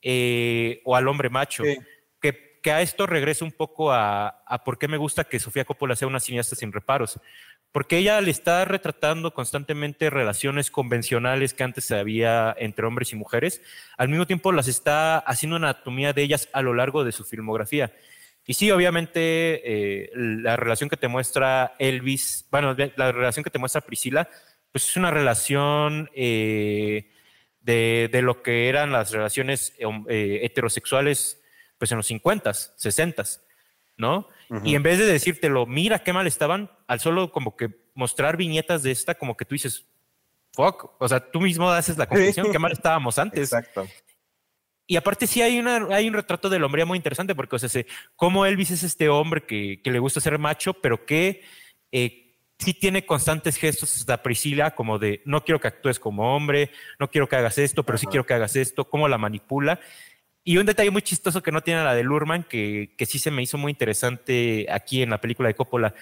[0.02, 1.64] eh, o al hombre macho.
[1.64, 1.78] Que,
[2.66, 6.08] que, a esto regreso un poco a, por qué me gusta que Sofía Coppola sea
[6.08, 7.20] una cineasta sin reparos.
[7.72, 13.62] Porque ella le está retratando constantemente relaciones convencionales que antes había entre hombres y mujeres.
[13.98, 17.94] Al mismo tiempo las está haciendo anatomía de ellas a lo largo de su filmografía.
[18.48, 19.62] Y sí, obviamente,
[20.04, 24.28] eh, la relación que te muestra Elvis, bueno, la relación que te muestra Priscila,
[24.72, 27.12] pues es una relación eh,
[27.62, 31.44] de, lo que eran las relaciones eh, heterosexuales,
[31.78, 33.24] pues en los 50, 60,
[33.98, 34.28] ¿no?
[34.64, 38.84] Y en vez de decírtelo, mira qué mal estaban, al solo como que mostrar viñetas
[38.84, 39.88] de esta, como que tú dices,
[40.54, 43.52] fuck, o sea, tú mismo haces la conclusión que mal estábamos antes.
[43.52, 43.88] Exacto.
[44.88, 47.84] Y aparte sí hay, una, hay un retrato del hombre muy interesante porque, o sea,
[48.16, 51.44] cómo Elvis es este hombre que, que le gusta ser macho, pero que
[51.92, 56.72] eh, sí tiene constantes gestos hasta Priscila como de no quiero que actúes como hombre,
[57.00, 59.80] no quiero que hagas esto, pero sí quiero que hagas esto, cómo la manipula.
[60.46, 63.32] Y un detalle muy chistoso que no tiene la de Lurman, que, que sí se
[63.32, 65.94] me hizo muy interesante aquí en la película de Coppola,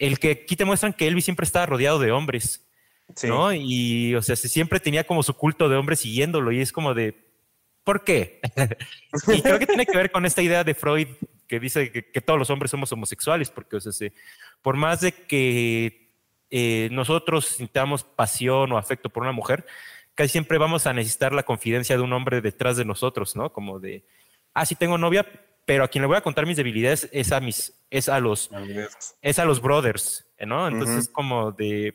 [0.00, 2.66] el que aquí te muestran que Elvis siempre estaba rodeado de hombres,
[3.22, 3.52] ¿no?
[3.52, 7.14] Y, o sea, siempre tenía como su culto de hombres siguiéndolo y es como de,
[7.84, 8.40] ¿Por qué?
[9.28, 11.08] y creo que tiene que ver con esta idea de Freud
[11.46, 14.10] que dice que, todos los hombres somos homosexuales, porque o sea,
[14.62, 16.10] por más de que
[16.50, 19.66] eh, nosotros sintamos pasión o afecto por una mujer,
[20.14, 23.52] casi siempre vamos a necesitar la confidencia de un hombre detrás de nosotros, ¿no?
[23.52, 24.04] Como de,
[24.52, 25.26] ah, sí tengo novia,
[25.64, 28.50] pero a quien le voy a contar mis debilidades es a mis, es a los,
[29.22, 30.68] es a los brothers, ¿no?
[30.68, 31.94] Entonces, como de,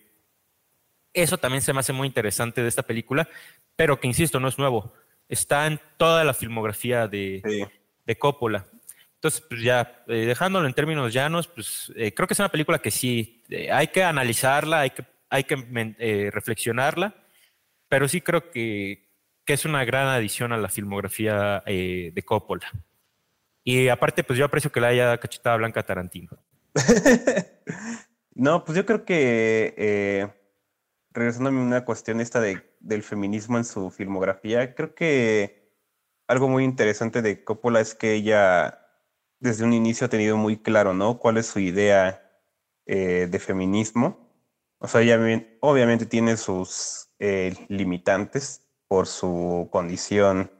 [1.13, 3.27] eso también se me hace muy interesante de esta película,
[3.75, 4.93] pero que insisto, no es nuevo
[5.29, 7.69] está en toda la filmografía de,
[8.05, 8.65] de Coppola.
[9.15, 12.79] Entonces, pues ya, eh, dejándolo en términos llanos, pues eh, creo que es una película
[12.79, 17.13] que sí, eh, hay que analizarla, hay que, hay que reflexionarla,
[17.89, 19.09] pero sí creo que,
[19.45, 22.71] que, es una gran adición a la filmografía de Coppola.
[23.63, 26.37] Y aparte, pues yo aprecio que la haya cachetada Blanca Tarantino.
[28.35, 30.31] no, pues yo creo que
[31.11, 35.73] regresando a una cuestión esta de, del feminismo en su filmografía, creo que
[36.27, 38.85] algo muy interesante de Coppola es que ella
[39.39, 41.17] desde un inicio ha tenido muy claro, ¿no?
[41.17, 42.23] ¿Cuál es su idea
[42.85, 44.29] eh, de feminismo?
[44.77, 45.19] O sea, ella
[45.61, 50.51] obviamente tiene sus eh, limitantes por su condición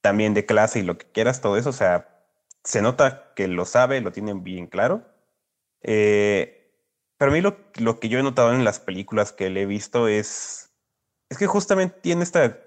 [0.00, 1.70] también de clase y lo que quieras, todo eso.
[1.70, 2.24] O sea,
[2.64, 5.04] se nota que lo sabe, lo tienen bien claro.
[5.82, 6.58] Eh,
[7.18, 10.08] pero a mí lo, que yo he notado en las películas que le he visto
[10.08, 10.70] es,
[11.28, 12.58] es que justamente tiene esta,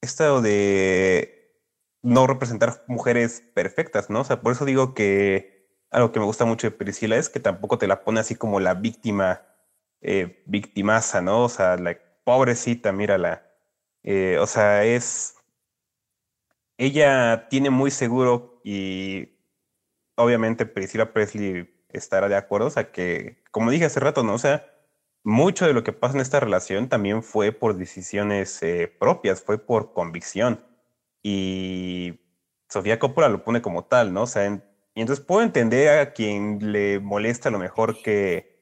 [0.00, 1.62] esta de
[2.02, 4.20] no representar mujeres perfectas, ¿no?
[4.20, 7.40] O sea, por eso digo que algo que me gusta mucho de Priscila es que
[7.40, 9.42] tampoco te la pone así como la víctima,
[10.00, 11.44] eh, victimaza, ¿no?
[11.44, 13.46] O sea, la pobrecita, mírala.
[14.02, 15.36] Eh, o sea, es,
[16.76, 19.28] ella tiene muy seguro y
[20.16, 24.34] obviamente Priscila Presley estará de acuerdo, o sea, que, como dije hace rato, ¿no?
[24.34, 24.66] O sea,
[25.22, 29.58] mucho de lo que pasa en esta relación también fue por decisiones eh, propias, fue
[29.64, 30.64] por convicción.
[31.22, 32.20] Y
[32.68, 34.22] Sofía Coppola lo pone como tal, ¿no?
[34.22, 34.46] O sea,
[34.94, 38.55] y entonces puedo entender a quien le molesta a lo mejor que,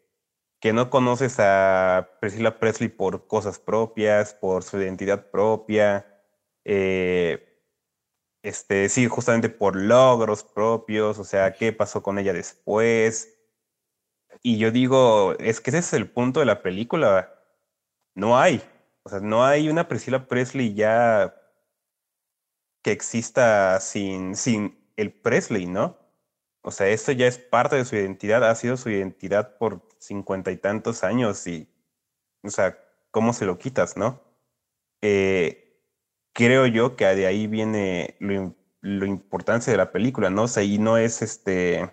[0.65, 6.07] que no conoces a Priscilla Presley por cosas propias, por su identidad propia.
[6.65, 7.61] Eh,
[8.43, 13.39] este, sí, justamente por logros propios, o sea, qué pasó con ella después.
[14.43, 17.35] Y yo digo, es que ese es el punto de la película.
[18.15, 18.63] No hay,
[19.03, 21.35] o sea, no hay una Priscilla Presley ya
[22.83, 25.99] que exista sin, sin el Presley, ¿no?
[26.63, 30.51] O sea, esto ya es parte de su identidad, ha sido su identidad por cincuenta
[30.51, 31.69] y tantos años y,
[32.43, 32.79] o sea,
[33.11, 34.23] ¿cómo se lo quitas, no?
[35.03, 35.81] Eh,
[36.33, 40.45] creo yo que de ahí viene lo, lo importancia de la película, ¿no?
[40.45, 41.91] O sea, y no es este,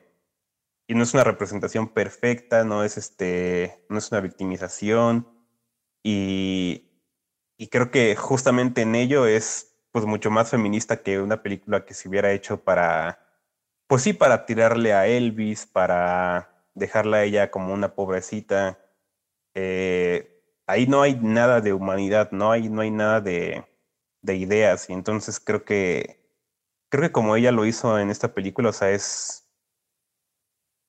[0.87, 5.27] y no es una representación perfecta, no es este, no es una victimización,
[6.03, 6.89] y,
[7.57, 11.93] y creo que justamente en ello es pues mucho más feminista que una película que
[11.93, 13.19] se hubiera hecho para,
[13.87, 18.79] pues sí, para tirarle a Elvis, para dejarla a ella como una pobrecita.
[19.53, 23.65] Eh, ahí no hay nada de humanidad, no hay, no hay nada de,
[24.21, 24.89] de ideas.
[24.89, 26.21] Y entonces creo que,
[26.89, 29.49] creo que como ella lo hizo en esta película, o sea, es,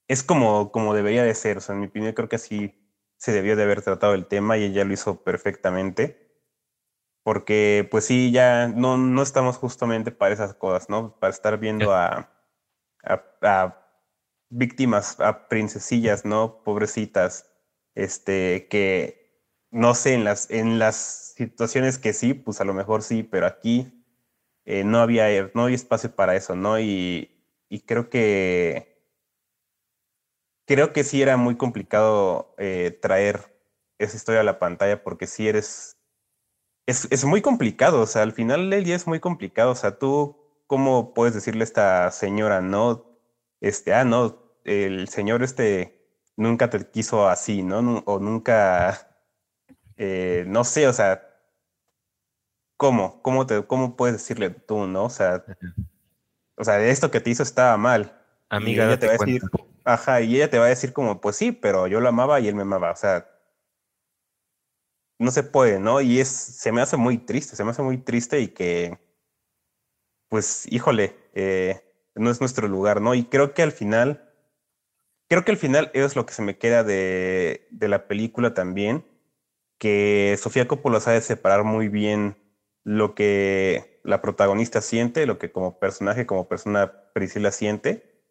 [0.08, 1.58] es como, como debería de ser.
[1.58, 2.78] O sea, en mi opinión creo que así
[3.16, 6.20] se debió de haber tratado el tema y ella lo hizo perfectamente.
[7.24, 11.16] Porque, pues sí, ya no, no estamos justamente para esas cosas, ¿no?
[11.20, 12.28] Para estar viendo a,
[13.04, 13.81] a, a
[14.52, 16.62] víctimas, a princesillas, ¿no?
[16.64, 17.50] Pobrecitas,
[17.94, 19.22] este, que
[19.72, 23.46] no sé, en las, en las situaciones que sí, pues a lo mejor sí, pero
[23.46, 24.04] aquí
[24.66, 26.78] eh, no, había, no había espacio para eso, ¿no?
[26.78, 27.30] Y,
[27.68, 28.92] y, creo que
[30.66, 33.58] creo que sí era muy complicado eh, traer
[33.98, 35.98] esa historia a la pantalla porque sí eres...
[36.86, 39.98] Es, es muy complicado, o sea, al final del día es muy complicado, o sea,
[39.98, 40.36] tú,
[40.66, 43.06] ¿cómo puedes decirle a esta señora, no?
[43.60, 46.00] Este, ah, no, el señor este
[46.36, 48.02] nunca te quiso así, ¿no?
[48.06, 49.12] O nunca
[49.96, 51.28] eh, no sé, o sea,
[52.76, 53.22] ¿cómo?
[53.22, 55.04] ¿Cómo, te, ¿Cómo puedes decirle tú, no?
[55.04, 55.44] O sea,
[56.56, 58.18] o sea, esto que te hizo estaba mal.
[58.48, 59.42] Amiga, y ella te va a decir,
[59.84, 62.48] ajá, y ella te va a decir como, pues sí, pero yo lo amaba y
[62.48, 63.28] él me amaba, o sea,
[65.18, 66.00] no se puede, ¿no?
[66.00, 68.98] Y es, se me hace muy triste, se me hace muy triste y que,
[70.28, 71.80] pues, híjole, eh,
[72.16, 73.14] no es nuestro lugar, ¿no?
[73.14, 74.31] Y creo que al final,
[75.32, 79.02] creo que al final es lo que se me queda de, de la película también,
[79.78, 82.36] que Sofía Coppola sabe separar muy bien
[82.84, 88.22] lo que la protagonista siente, lo que como personaje, como persona Priscila siente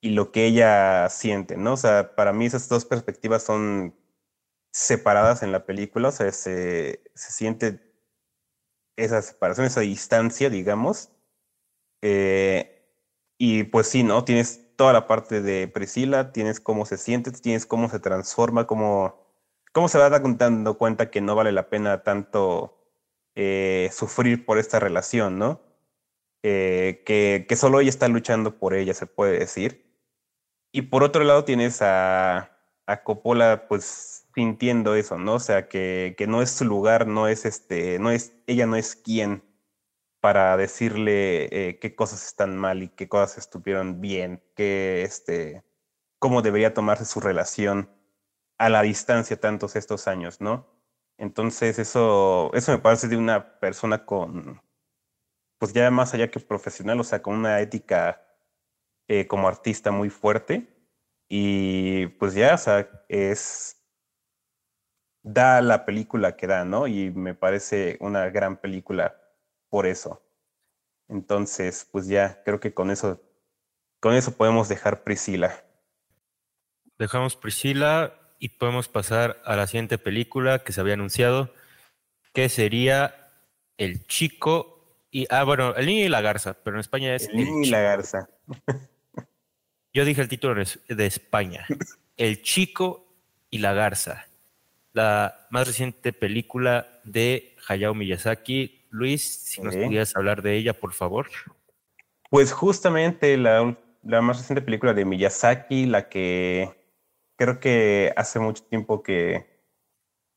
[0.00, 1.74] y lo que ella siente, ¿no?
[1.74, 3.94] O sea, para mí esas dos perspectivas son
[4.72, 7.94] separadas en la película, o sea, se, se siente
[8.96, 11.12] esa separación, esa distancia, digamos.
[12.02, 12.84] Eh,
[13.38, 14.24] y pues sí, ¿no?
[14.24, 19.14] Tienes toda la parte de Priscila, tienes cómo se siente, tienes cómo se transforma, cómo,
[19.70, 22.82] cómo se va dando cuenta que no vale la pena tanto
[23.36, 25.60] eh, sufrir por esta relación, ¿no?
[26.42, 29.86] Eh, que, que, solo ella está luchando por ella, se puede decir.
[30.72, 32.50] Y por otro lado tienes a,
[32.86, 35.34] a Coppola, pues sintiendo eso, ¿no?
[35.34, 38.74] O sea, que, que, no es su lugar, no es este, no es, ella no
[38.74, 39.44] es quien
[40.22, 45.64] para decirle eh, qué cosas están mal y qué cosas estuvieron bien, qué, este,
[46.20, 47.90] cómo debería tomarse su relación
[48.56, 50.68] a la distancia tantos estos años, ¿no?
[51.18, 54.62] Entonces, eso, eso me parece de una persona con,
[55.58, 58.22] pues ya más allá que profesional, o sea, con una ética
[59.08, 60.68] eh, como artista muy fuerte.
[61.28, 63.82] Y pues ya, o sea, es,
[65.24, 66.86] da la película que da, ¿no?
[66.86, 69.21] Y me parece una gran película
[69.72, 70.22] por eso.
[71.08, 73.22] Entonces, pues ya, creo que con eso,
[74.00, 75.64] con eso podemos dejar Priscila.
[76.98, 81.54] Dejamos Priscila y podemos pasar a la siguiente película que se había anunciado,
[82.34, 83.32] que sería
[83.78, 85.26] El Chico y...
[85.30, 87.28] Ah, bueno, El Niño y la Garza, pero en España es...
[87.28, 88.28] El Niño y la Garza.
[89.94, 91.66] Yo dije el título de España.
[92.18, 93.16] El Chico
[93.48, 94.26] y la Garza.
[94.92, 98.81] La más reciente película de Hayao Miyazaki.
[98.92, 101.28] Luis, si nos pudieras hablar de ella, por favor.
[102.28, 106.70] Pues justamente la, la más reciente película de Miyazaki, la que
[107.36, 109.46] creo que hace mucho tiempo que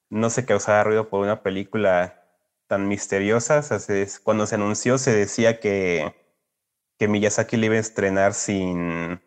[0.10, 2.24] no se causaba ruido por una película
[2.68, 3.62] tan misteriosa.
[4.24, 6.16] cuando se anunció se decía que,
[6.98, 9.20] que Miyazaki le iba a estrenar sin,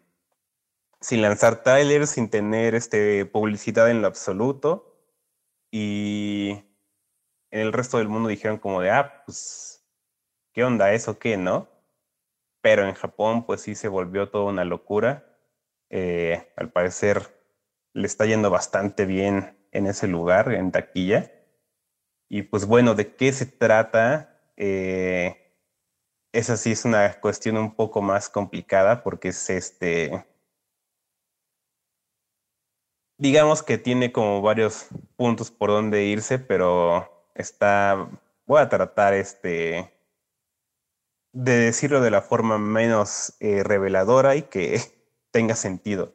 [1.03, 4.97] sin lanzar trailers, sin tener este, publicidad en lo absoluto.
[5.71, 6.68] Y
[7.51, 9.85] el resto del mundo dijeron como de, ah, pues,
[10.53, 11.19] ¿qué onda eso?
[11.19, 11.69] ¿Qué, no?
[12.61, 15.25] Pero en Japón, pues sí se volvió toda una locura.
[15.91, 17.23] Eh, al parecer
[17.95, 21.33] le está yendo bastante bien en ese lugar, en taquilla.
[22.29, 24.39] Y pues bueno, ¿de qué se trata?
[24.57, 25.55] Eh,
[26.33, 30.27] esa sí es una cuestión un poco más complicada porque es este...
[33.21, 38.09] Digamos que tiene como varios puntos por donde irse, pero está...
[38.47, 39.93] Voy a tratar este
[41.33, 44.81] de decirlo de la forma menos eh, reveladora y que
[45.31, 46.13] tenga sentido.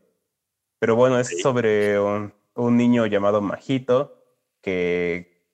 [0.80, 4.22] Pero bueno, es sobre un, niño llamado Majito
[4.62, 5.48] que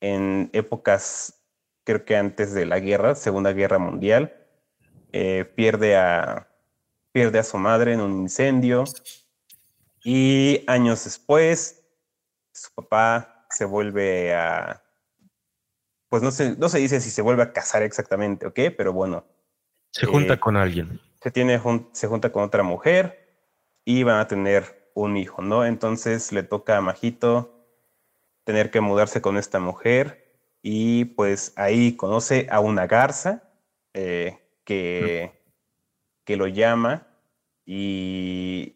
[0.00, 1.42] en épocas,
[1.84, 4.34] creo que antes de la guerra, Segunda Guerra Mundial,
[5.12, 6.48] eh, pierde, a,
[7.12, 8.84] pierde a su madre en un incendio
[10.04, 11.84] y años después
[12.52, 14.82] su papá se vuelve a,
[16.10, 18.58] pues no se, no se dice si se vuelve a casar exactamente, ¿ok?
[18.76, 19.24] Pero bueno.
[19.92, 21.00] Se junta eh, con alguien.
[21.22, 21.60] Se, tiene,
[21.92, 23.32] se junta con otra mujer
[23.84, 25.64] y van a tener un hijo, ¿no?
[25.64, 27.64] Entonces le toca a Majito
[28.42, 33.44] tener que mudarse con esta mujer y pues ahí conoce a una garza
[33.94, 35.40] eh, que,
[36.24, 37.06] que lo llama
[37.64, 38.74] y,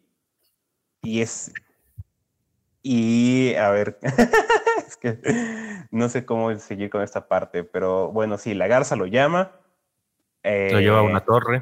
[1.03, 1.51] y es...
[2.81, 3.97] Y a ver,
[4.87, 5.19] es que
[5.91, 9.51] no sé cómo seguir con esta parte, pero bueno, sí, la garza lo llama.
[10.43, 11.61] lo lleva a una eh, torre.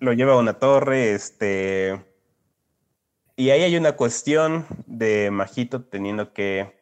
[0.00, 2.00] Lo lleva a una torre, este
[3.36, 6.78] y ahí hay una cuestión de Majito teniendo que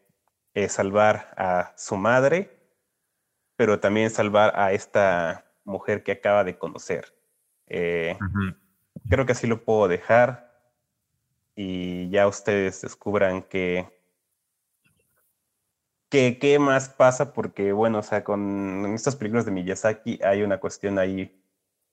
[0.55, 2.51] eh, salvar a su madre,
[3.57, 7.15] pero también salvar a esta mujer que acaba de conocer.
[7.69, 8.19] Eh,
[9.09, 10.51] creo que así lo puedo dejar
[11.55, 13.43] y ya ustedes descubran
[16.11, 20.61] qué, qué, más pasa, porque bueno, o sea, con estas películas de Miyazaki hay una
[20.61, 21.41] cuestión ahí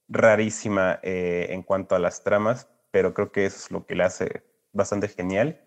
[0.08, 4.04] rarísima eh, en cuanto a las tramas, pero creo que eso es lo que le
[4.04, 5.60] hace bastante genial.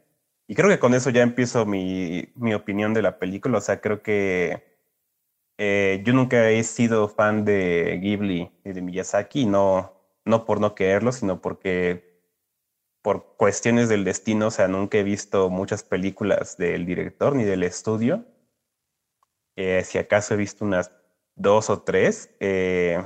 [0.48, 3.60] Y creo que con eso ya empiezo mi, mi opinión de la película.
[3.60, 4.64] O sea, creo que
[5.58, 9.94] eh, yo nunca he sido fan de Ghibli y de Miyazaki, no,
[10.26, 12.12] no por no quererlo, sino porque
[13.02, 17.64] por cuestiones del destino, o sea, nunca he visto muchas películas del director ni del
[17.64, 18.26] estudio.
[19.56, 20.92] Eh, si acaso he visto unas
[21.36, 23.04] dos o tres eh,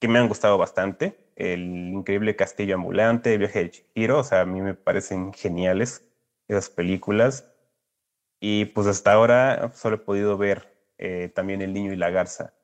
[0.00, 1.30] que me han gustado bastante.
[1.36, 1.60] El
[1.92, 6.04] increíble Castillo Ambulante, El viaje de Chihiro, o sea, a mí me parecen geniales
[6.48, 7.46] esas películas.
[8.40, 12.54] Y pues hasta ahora solo he podido ver eh, también El Niño y la Garza.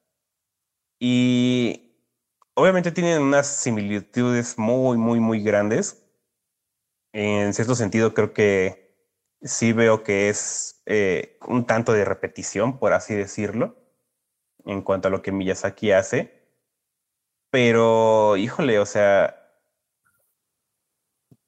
[0.98, 1.96] Y
[2.54, 6.06] obviamente tienen unas similitudes muy, muy, muy grandes.
[7.12, 8.91] En cierto sentido, creo que
[9.42, 13.76] sí veo que es eh, un tanto de repetición, por así decirlo,
[14.64, 16.42] en cuanto a lo que Miyazaki hace.
[17.50, 19.36] Pero, híjole, o sea,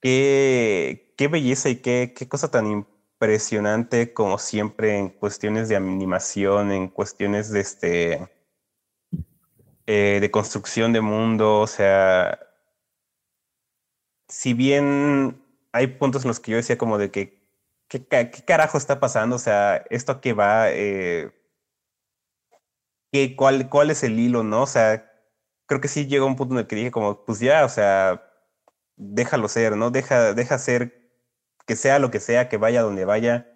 [0.00, 6.72] qué, qué belleza y qué, qué cosa tan impresionante como siempre en cuestiones de animación,
[6.72, 8.34] en cuestiones de este
[9.86, 12.38] eh, de construcción de mundo, o sea,
[14.28, 15.42] si bien
[15.72, 17.43] hay puntos en los que yo decía como de que
[17.88, 18.06] ¿qué,
[18.46, 19.36] carajo está pasando?
[19.36, 20.70] O sea, ¿esto qué va?
[20.70, 21.32] Eh,
[23.12, 24.62] ¿qué, cuál, ¿Cuál es el hilo, no?
[24.62, 25.10] O sea,
[25.66, 28.22] creo que sí llegó un punto en el que dije como, pues ya, o sea,
[28.96, 29.90] déjalo ser, ¿no?
[29.90, 31.10] Deja, deja ser,
[31.66, 33.50] que sea lo que sea, que vaya donde vaya,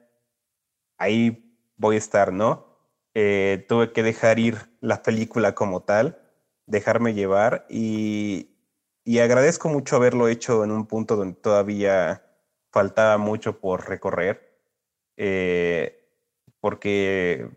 [0.99, 2.79] ahí voy a estar, ¿no?
[3.15, 6.21] Eh, tuve que dejar ir la película como tal,
[6.67, 8.57] dejarme llevar y,
[9.05, 12.28] y agradezco mucho haberlo hecho en un punto donde todavía
[12.71, 14.59] faltaba mucho por recorrer,
[15.17, 16.05] eh,
[16.61, 17.51] porque,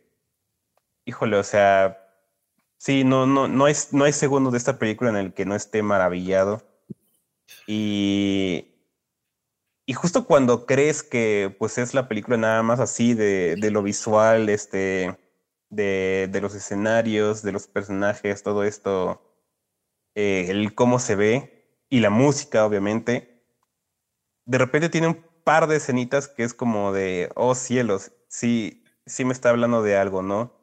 [1.06, 1.98] híjole, o sea,
[2.78, 5.56] sí, no, no, no, es, no hay segundo de esta película en el que no
[5.56, 6.64] esté maravillado.
[7.68, 8.72] Y,
[9.86, 13.84] y justo cuando crees que pues es la película nada más así de, de lo
[13.84, 15.18] visual, este,
[15.70, 19.22] de, de, los escenarios, de los personajes, todo esto,
[20.16, 23.31] eh, el cómo se ve y la música, obviamente,
[24.46, 29.26] de repente tiene un par de escenitas que es como de, oh cielos, sí, sí
[29.26, 30.54] me está hablando de algo, ¿no?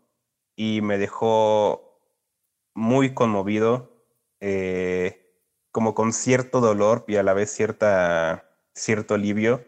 [0.56, 2.00] Y me dejó
[2.74, 3.90] muy conmovido,
[4.40, 5.34] eh,
[5.72, 9.64] como con cierto dolor y a la vez cierta, cierto alivio.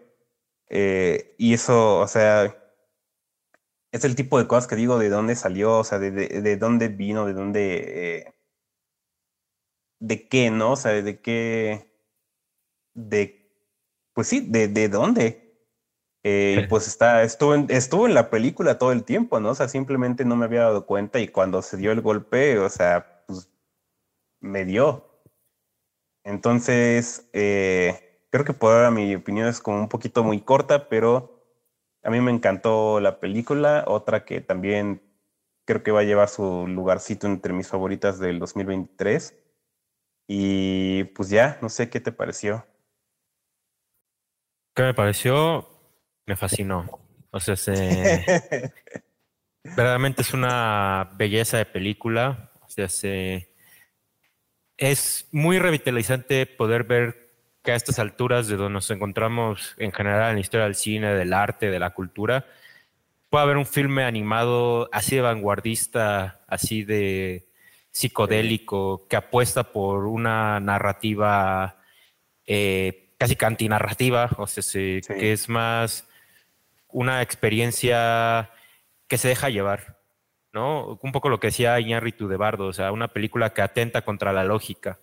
[0.69, 2.57] Eh, y eso, o sea,
[3.93, 6.89] es el tipo de cosas que digo, de dónde salió, o sea, de, de, dónde
[6.89, 8.19] vino, de dónde...
[8.19, 8.35] Eh,
[10.01, 10.73] de qué, ¿no?
[10.73, 11.91] O sea, de qué...
[12.95, 13.39] De
[14.21, 15.64] pues sí, ¿de, de dónde?
[16.25, 19.49] Eh, pues está, estuvo en, estuvo en la película todo el tiempo, ¿no?
[19.49, 22.68] O sea, simplemente no me había dado cuenta y cuando se dio el golpe, o
[22.68, 23.51] sea, pues
[24.41, 25.23] me dio.
[26.23, 31.43] Entonces, eh, creo que por ahora mi opinión es como un poquito muy corta, pero
[32.03, 33.85] a mí me encantó la película.
[33.87, 35.01] Otra que también
[35.64, 39.35] creo que va a llevar su lugarcito entre mis favoritas del 2023.
[40.29, 42.66] Y pues ya, no sé qué te pareció.
[44.81, 45.68] ¿Qué me pareció?
[46.24, 47.01] Me fascinó.
[47.33, 47.55] O sea,
[49.62, 52.51] verdaderamente es una belleza de película.
[52.62, 53.53] O sea, se,
[54.78, 57.31] es muy revitalizante poder ver
[57.62, 61.12] que a estas alturas de donde nos encontramos en general en la historia del cine,
[61.12, 62.47] del arte, de la cultura,
[63.28, 67.51] puede haber un filme animado así de vanguardista, así de
[67.91, 71.83] psicodélico, que apuesta por una narrativa
[72.47, 76.09] eh, casi cantinarrativa, o sea, que es más
[76.89, 78.51] una experiencia
[79.09, 79.99] que se deja llevar,
[80.55, 80.99] ¿no?
[81.03, 84.33] Un poco lo que decía Iñárritu de Bardo, o sea, una película que atenta contra
[84.33, 85.01] la lógica.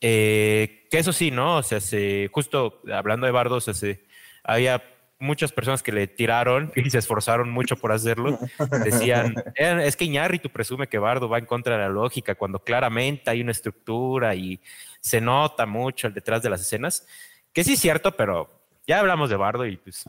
[0.00, 1.56] Eh, que eso sí, ¿no?
[1.56, 4.04] O sea, se, justo hablando de Bardo, o sea, se,
[4.44, 4.80] había
[5.18, 8.38] muchas personas que le tiraron y se esforzaron mucho por hacerlo.
[8.84, 12.60] Decían, eh, es que Iñárritu presume que Bardo va en contra de la lógica, cuando
[12.60, 14.60] claramente hay una estructura y
[15.00, 17.06] se nota mucho el detrás de las escenas,
[17.52, 20.08] que sí es cierto, pero ya hablamos de Bardo y pues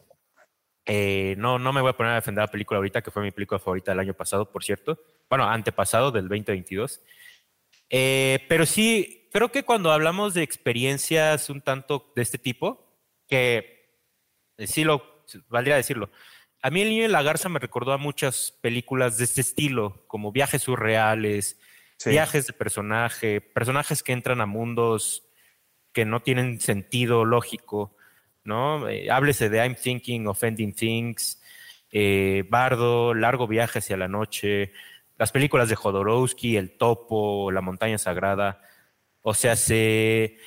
[0.85, 3.31] eh, no, no me voy a poner a defender la película ahorita, que fue mi
[3.31, 7.01] película favorita del año pasado, por cierto, bueno, antepasado del 2022.
[7.89, 13.89] Eh, pero sí, creo que cuando hablamos de experiencias un tanto de este tipo, que
[14.57, 16.09] sí lo valdría decirlo,
[16.63, 20.03] a mí El Niño de la Garza me recordó a muchas películas de este estilo,
[20.07, 21.59] como viajes surreales,
[22.05, 25.23] viajes de personaje, personajes que entran a mundos
[25.91, 27.95] que no tienen sentido lógico,
[28.43, 28.87] ¿no?
[28.87, 31.41] Eh, háblese de I'm Thinking, Offending Things,
[31.91, 34.71] eh, Bardo, Largo Viaje hacia la Noche,
[35.17, 38.61] las películas de Jodorowsky, El Topo, La Montaña Sagrada.
[39.21, 40.37] O sea, se...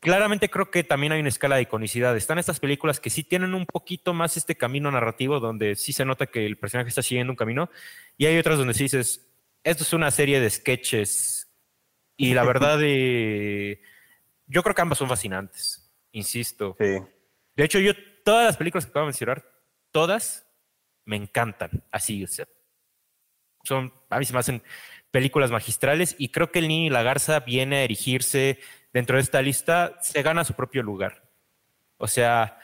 [0.00, 2.16] Claramente creo que también hay una escala de iconicidad.
[2.16, 6.04] Están estas películas que sí tienen un poquito más este camino narrativo, donde sí se
[6.04, 7.70] nota que el personaje está siguiendo un camino,
[8.18, 9.31] y hay otras donde sí dices,
[9.64, 11.50] esto es una serie de sketches
[12.16, 13.80] y la verdad de,
[14.46, 16.76] yo creo que ambas son fascinantes, insisto.
[16.78, 17.92] De hecho, yo
[18.24, 19.44] todas las películas que acabo de mencionar,
[19.90, 20.46] todas
[21.04, 21.84] me encantan.
[21.90, 22.46] Así, o sea,
[23.64, 24.62] son, a mí se me hacen
[25.10, 28.58] películas magistrales y creo que El Niño y la Garza viene a erigirse
[28.92, 31.28] dentro de esta lista, se gana su propio lugar.
[31.96, 32.58] O sea,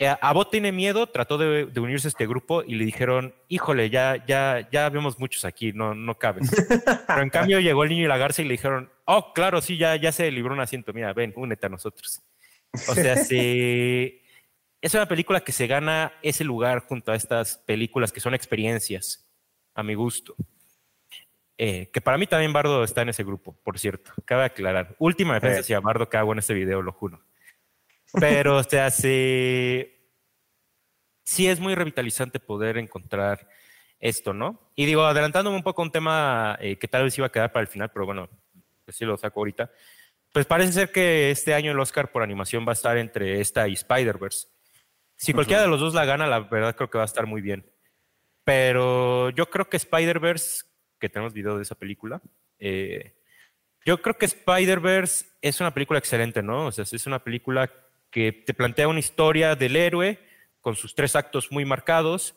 [0.00, 4.24] eh, Abot tiene miedo, trató de, unirse a este grupo y le dijeron, híjole, ya,
[4.26, 6.50] ya, ya vemos muchos aquí, no, no cabes.
[7.08, 9.76] Pero en cambio llegó el niño y la garza y le dijeron, oh, claro, sí,
[9.76, 12.22] ya, ya se libró un asiento, mira, ven, únete a nosotros.
[12.88, 14.22] O sea, se,
[14.80, 19.28] es una película que se gana ese lugar junto a estas películas que son experiencias,
[19.74, 20.36] a mi gusto.
[21.60, 24.12] Eh, que para mí también Bardo está en ese grupo, por cierto.
[24.24, 24.94] Cabe aclarar.
[25.00, 27.20] Última defensa hacia Bardo que hago en este video, lo juro.
[28.12, 29.86] Pero, o sea, sí,
[31.22, 33.48] sí es muy revitalizante poder encontrar
[34.00, 34.70] esto, ¿no?
[34.74, 37.52] Y digo, adelantándome un poco a un tema eh, que tal vez iba a quedar
[37.52, 38.28] para el final, pero bueno,
[38.84, 39.70] pues sí lo saco ahorita.
[40.32, 43.66] Pues parece ser que este año el Oscar por animación va a estar entre esta
[43.68, 44.48] y Spider-Verse.
[45.16, 47.40] Si cualquiera de los dos la gana, la verdad creo que va a estar muy
[47.40, 47.70] bien.
[48.44, 52.20] Pero yo creo que Spider-Verse que tenemos video de esa película.
[52.58, 53.14] Eh,
[53.84, 56.66] yo creo que Spider-Verse es una película excelente, ¿no?
[56.66, 57.70] O sea, es una película
[58.10, 60.18] que te plantea una historia del héroe
[60.60, 62.34] con sus tres actos muy marcados,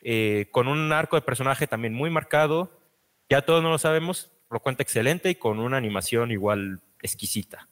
[0.00, 2.80] eh, con un arco de personaje también muy marcado.
[3.28, 7.68] Ya todos no lo sabemos, lo cuenta excelente y con una animación igual exquisita.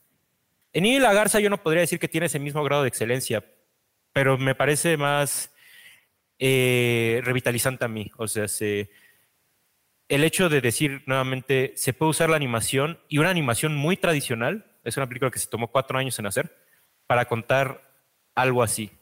[0.73, 3.45] En y la Garza yo no podría decir que tiene ese mismo grado de excelencia,
[4.13, 5.53] pero me parece más
[6.39, 8.11] eh, revitalizante a mí.
[8.17, 8.91] O sea, se,
[10.09, 14.67] el hecho de decir nuevamente, se puede usar la animación y una animación muy tradicional,
[14.85, 16.57] es una película que se tomó cuatro años en hacer,
[17.09, 17.83] para contar
[18.37, 18.93] algo así.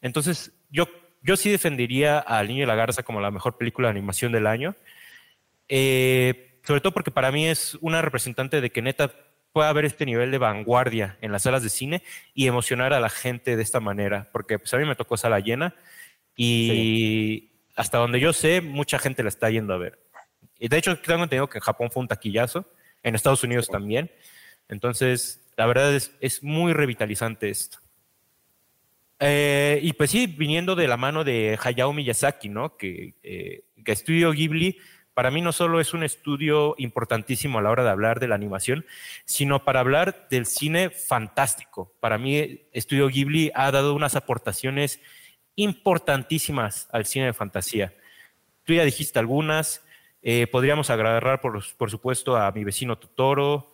[0.00, 0.88] Entonces, yo,
[1.22, 4.46] yo sí defendería al Niño y la Garza como la mejor película de animación del
[4.46, 4.74] año,
[5.68, 9.12] eh, sobre todo porque para mí es una representante de que neta
[9.52, 13.10] pueda haber este nivel de vanguardia en las salas de cine y emocionar a la
[13.10, 15.74] gente de esta manera, porque pues a mí me tocó sala llena
[16.36, 19.98] y hasta donde yo sé, mucha gente la está yendo a ver.
[20.58, 22.64] De hecho, tengo entendido que en Japón fue un taquillazo,
[23.02, 24.10] en Estados Unidos también.
[24.72, 27.78] Entonces, la verdad es, muy revitalizante esto.
[29.20, 32.76] Eh, y pues sí, viniendo de la mano de Hayao Miyazaki, ¿no?
[32.76, 34.78] Que, eh, que Estudio Ghibli
[35.14, 38.34] para mí no solo es un estudio importantísimo a la hora de hablar de la
[38.34, 38.86] animación,
[39.26, 41.94] sino para hablar del cine fantástico.
[42.00, 45.00] Para mí, Estudio Ghibli ha dado unas aportaciones
[45.54, 47.94] importantísimas al cine de fantasía.
[48.64, 49.84] Tú ya dijiste algunas,
[50.22, 53.71] eh, podríamos agarrar, por, por, supuesto, a mi vecino Totoro,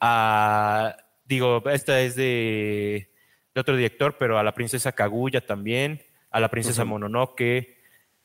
[0.00, 3.12] a, digo, esta es de,
[3.54, 7.78] otro director, pero a la princesa Kaguya también, a la princesa Mononoke,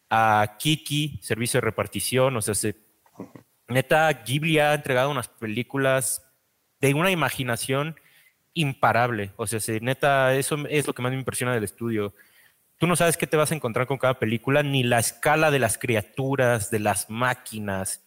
[0.10, 2.76] a Kiki, Servicio de Repartición, o sea, se,
[3.68, 6.24] neta, Ghibli ha entregado unas películas
[6.80, 7.96] de una imaginación
[8.54, 12.14] imparable, o sea, se, neta, eso es lo que más me impresiona del estudio.
[12.78, 15.60] Tú no sabes qué te vas a encontrar con cada película, ni la escala de
[15.60, 18.06] las criaturas, de las máquinas,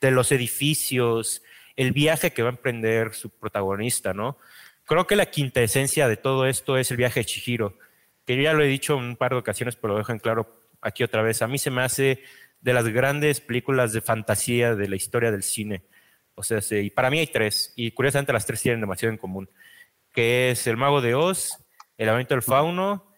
[0.00, 1.42] de los edificios,
[1.76, 4.38] el viaje que va a emprender su protagonista, ¿no?
[4.84, 7.78] Creo que la quinta esencia de todo esto es el viaje de Chihiro,
[8.24, 10.62] que ya lo he dicho en un par de ocasiones, pero lo dejo en claro
[10.80, 11.42] aquí otra vez.
[11.42, 12.22] A mí se me hace
[12.60, 15.82] de las grandes películas de fantasía de la historia del cine.
[16.34, 19.48] O sea, y para mí hay tres, y curiosamente las tres tienen demasiado en común,
[20.12, 21.58] que es El Mago de Oz,
[21.96, 23.10] El Lamento del Fauno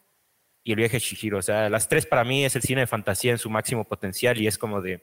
[0.63, 1.39] y El viaje de Shihiro.
[1.39, 4.41] O sea, las tres para mí es el cine de fantasía en su máximo potencial
[4.41, 5.03] y es como de,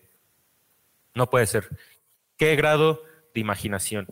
[1.14, 1.68] no puede ser.
[2.38, 3.04] ¿Qué grado
[3.36, 4.08] de imaginación?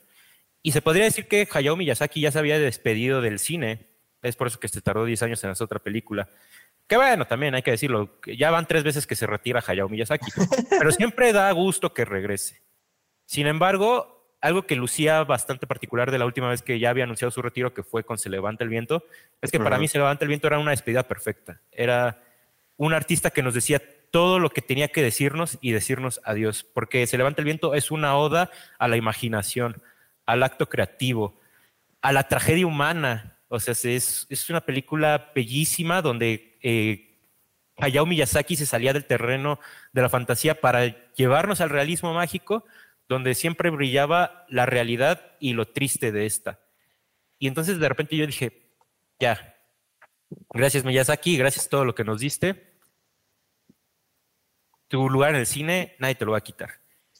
[0.61, 3.87] Y se podría decir que Hayao Miyazaki ya se había despedido del cine,
[4.21, 6.29] es por eso que se tardó 10 años en hacer otra película.
[6.87, 10.31] Que bueno, también hay que decirlo, ya van tres veces que se retira Hayao Miyazaki,
[10.69, 12.61] pero siempre da gusto que regrese.
[13.25, 17.31] Sin embargo, algo que lucía bastante particular de la última vez que ya había anunciado
[17.31, 19.05] su retiro, que fue con Se levanta el viento,
[19.41, 21.61] es que para mí Se levanta el viento era una despedida perfecta.
[21.71, 22.21] Era
[22.77, 23.81] un artista que nos decía
[24.13, 27.89] todo lo que tenía que decirnos y decirnos adiós, porque Se levanta el viento es
[27.89, 29.81] una oda a la imaginación,
[30.27, 31.41] al acto creativo,
[31.99, 33.39] a la tragedia humana.
[33.47, 37.17] O sea, es, es una película bellísima donde eh,
[37.77, 39.59] Hayao Miyazaki se salía del terreno
[39.93, 42.65] de la fantasía para llevarnos al realismo mágico,
[43.09, 46.59] donde siempre brillaba la realidad y lo triste de esta.
[47.39, 48.61] Y entonces de repente yo dije,
[49.19, 49.55] ya,
[50.51, 52.72] gracias Miyazaki, gracias todo lo que nos diste.
[54.93, 56.69] Tu lugar en el cine, nadie te lo va a quitar.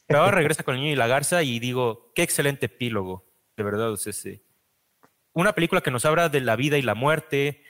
[0.06, 3.24] Pero ahora regresa con el niño y la garza y digo, qué excelente epílogo,
[3.56, 3.90] de verdad.
[3.90, 4.12] O sea,
[5.32, 7.64] una película que nos habla de la vida y la muerte,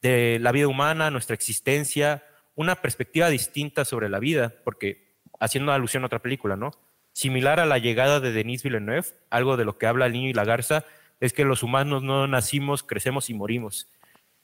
[0.00, 2.24] de la vida humana, nuestra existencia,
[2.54, 6.70] una perspectiva distinta sobre la vida, porque haciendo alusión a otra película, ¿no?
[7.12, 10.32] Similar a la llegada de Denis Villeneuve, algo de lo que habla el niño y
[10.32, 10.86] la garza,
[11.20, 13.90] es que los humanos no nacimos, crecemos y morimos,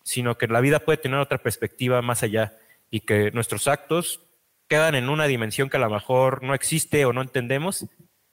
[0.02, 2.58] sino que la vida puede tener otra perspectiva más allá.
[2.92, 4.26] y que nuestros actos
[4.70, 7.86] quedan en una dimensión que a lo mejor no existe o no entendemos,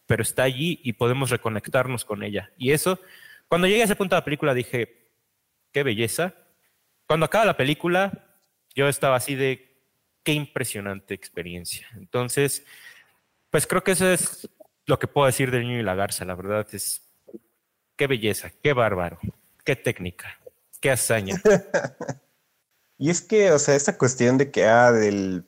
[0.05, 2.51] pero está allí y podemos reconectarnos con ella.
[2.57, 2.99] Y eso,
[3.47, 5.09] cuando llegué a ese punto de la película dije,
[5.71, 6.35] qué belleza.
[7.07, 8.37] Cuando acaba la película,
[8.75, 9.81] yo estaba así de,
[10.23, 11.87] qué impresionante experiencia.
[11.95, 12.63] Entonces,
[13.49, 14.47] pues creo que eso es
[14.85, 17.01] lo que puedo decir del niño y la garza, la verdad es,
[17.95, 19.17] qué belleza, qué bárbaro,
[19.65, 20.39] qué técnica,
[20.79, 21.41] qué hazaña.
[22.99, 25.43] y es que, o sea, esta cuestión de que, ah, del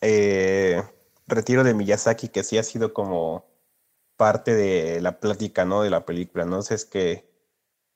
[0.00, 0.82] eh,
[1.26, 3.46] retiro de Miyazaki, que sí ha sido como
[4.16, 5.82] parte de la plática, ¿no?
[5.82, 6.62] De la película, ¿no?
[6.62, 7.28] sé, es que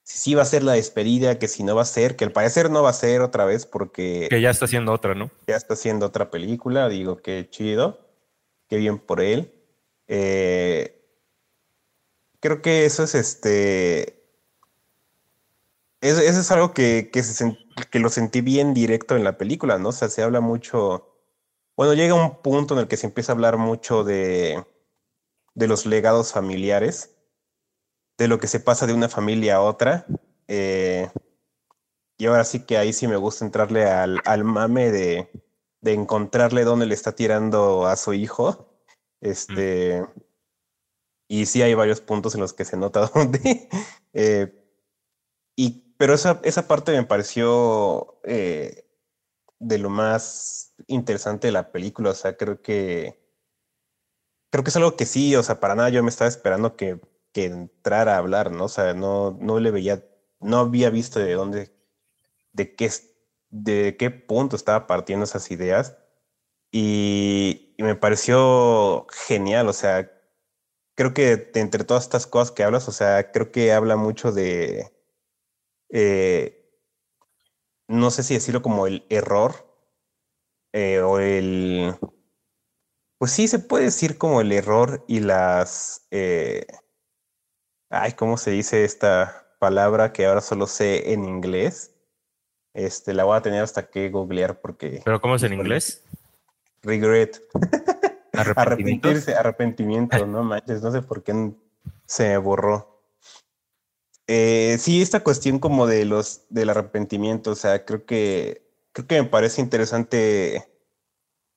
[0.05, 2.33] si sí va a ser la despedida, que si no va a ser, que al
[2.33, 4.27] parecer no va a ser otra vez porque...
[4.31, 5.31] Que ya está haciendo otra, ¿no?
[5.47, 8.01] Ya está haciendo otra película, digo, qué chido,
[8.69, 9.53] qué bien por él.
[10.09, 11.05] Eh,
[12.41, 14.19] creo que eso es este...
[16.01, 17.23] Eso, es algo que, que,
[17.89, 19.91] que lo sentí bien directo en la película, ¿no?
[19.91, 21.12] O sea, se habla mucho
[21.77, 24.65] bueno, llega un punto en el que se empieza a hablar mucho de,
[25.55, 27.17] de los legados familiares,
[28.19, 30.07] de lo que se pasa de una familia a otra.
[30.49, 31.09] Eh,
[32.19, 35.31] y ahora sí que ahí sí me gusta entrarle al, al mame de,
[35.81, 38.77] de, encontrarle dónde le está tirando a su hijo.
[39.21, 40.05] Este.
[41.29, 43.69] Y sí hay varios puntos en los que se nota dónde.
[44.13, 44.53] Eh,
[45.57, 48.85] y, pero esa, esa parte me pareció eh,
[49.59, 52.11] de lo más interesante de la película.
[52.11, 53.21] O sea, creo que.
[54.51, 57.01] Creo que es algo que sí, o sea, para nada yo me estaba esperando que,
[57.33, 58.67] que entrara a hablar, ¿no?
[58.67, 60.05] O sea, no, no le veía,
[60.41, 61.75] no había visto de dónde,
[62.53, 62.91] de qué,
[63.51, 65.97] de qué punto estaba partiendo esas ideas.
[66.73, 70.11] Y, me pareció genial, o sea,
[70.95, 74.93] creo que entre todas estas cosas que hablas, o sea, creo que habla mucho de,
[75.91, 76.63] eh,
[77.89, 79.72] no sé si decirlo como el error
[80.73, 81.95] eh, o el,
[83.19, 86.67] pues sí, se puede decir como el error y las, eh,
[87.91, 91.95] ay, ¿cómo se dice esta palabra que ahora solo sé en inglés?
[92.75, 95.03] Este, la voy a tener hasta que googlear porque...
[95.05, 96.03] ¿Pero cómo es en inglés?
[96.83, 97.41] Regret.
[98.33, 101.53] Arrepentirse, arrepentimiento, no manches, no sé por qué
[102.07, 103.05] se borró.
[104.27, 109.23] Eh, sí, esta cuestión como de los del arrepentimiento, o sea, creo que creo que
[109.23, 110.69] me parece interesante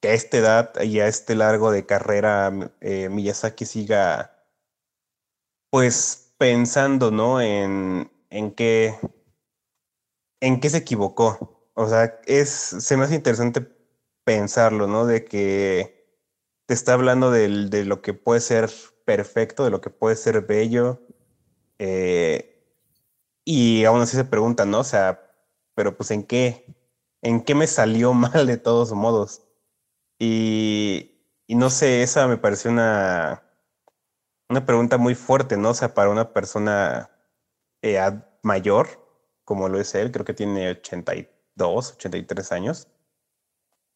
[0.01, 4.31] que a esta edad y a este largo de carrera eh, Miyazaki siga
[5.69, 7.41] pues pensando, ¿no?
[7.41, 8.95] En, en qué
[10.39, 11.69] en qué se equivocó.
[11.73, 13.67] O sea, es, se me hace interesante
[14.23, 15.05] pensarlo, ¿no?
[15.05, 16.07] De que
[16.65, 18.69] te está hablando de, de lo que puede ser
[19.05, 21.01] perfecto, de lo que puede ser bello.
[21.79, 22.63] Eh,
[23.45, 24.79] y aún así se pregunta, ¿no?
[24.81, 25.21] O sea,
[25.75, 26.74] pero pues en qué,
[27.25, 29.41] en qué me salió mal de todos modos.
[30.19, 31.11] Y,
[31.49, 33.43] no sé, esa me pareció una,
[34.47, 35.71] una pregunta muy fuerte, ¿no?
[35.71, 37.09] O sea, para una persona
[37.81, 37.99] eh,
[38.43, 38.87] mayor,
[39.43, 42.87] como lo es él, creo que tiene 82, 83 años.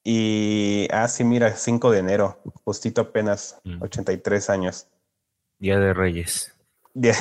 [0.03, 4.51] Y, ah, sí, mira, 5 de enero, justito apenas, 83 mm.
[4.51, 4.87] años.
[5.59, 6.55] Día de Reyes.
[6.93, 7.15] Día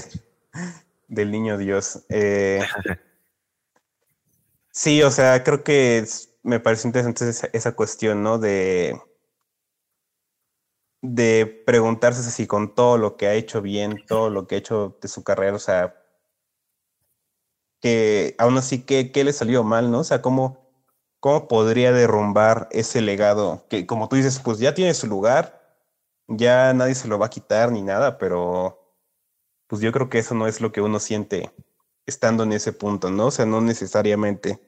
[1.07, 2.07] del Niño Dios.
[2.09, 2.63] Eh,
[4.79, 6.05] Sí, o sea, creo que
[6.45, 8.39] me parece interesante esa, cuestión, ¿no?
[8.39, 8.97] De,
[11.03, 14.97] de preguntarse si con todo lo que ha hecho bien, todo lo que ha hecho
[15.03, 15.97] de su carrera, o sea,
[17.81, 20.01] que aún así, ¿qué, qué le salió mal, no?
[20.01, 20.71] O sea, ¿cómo,
[21.21, 23.67] ¿cómo podría derrumbar ese legado?
[23.69, 25.77] Que como tú dices, pues ya tiene su lugar,
[26.29, 28.79] ya nadie se lo va a quitar ni nada, pero
[29.69, 31.53] pues yo creo que eso no es lo que uno siente
[32.07, 33.27] estando en ese punto, ¿no?
[33.27, 34.68] O sea, no necesariamente.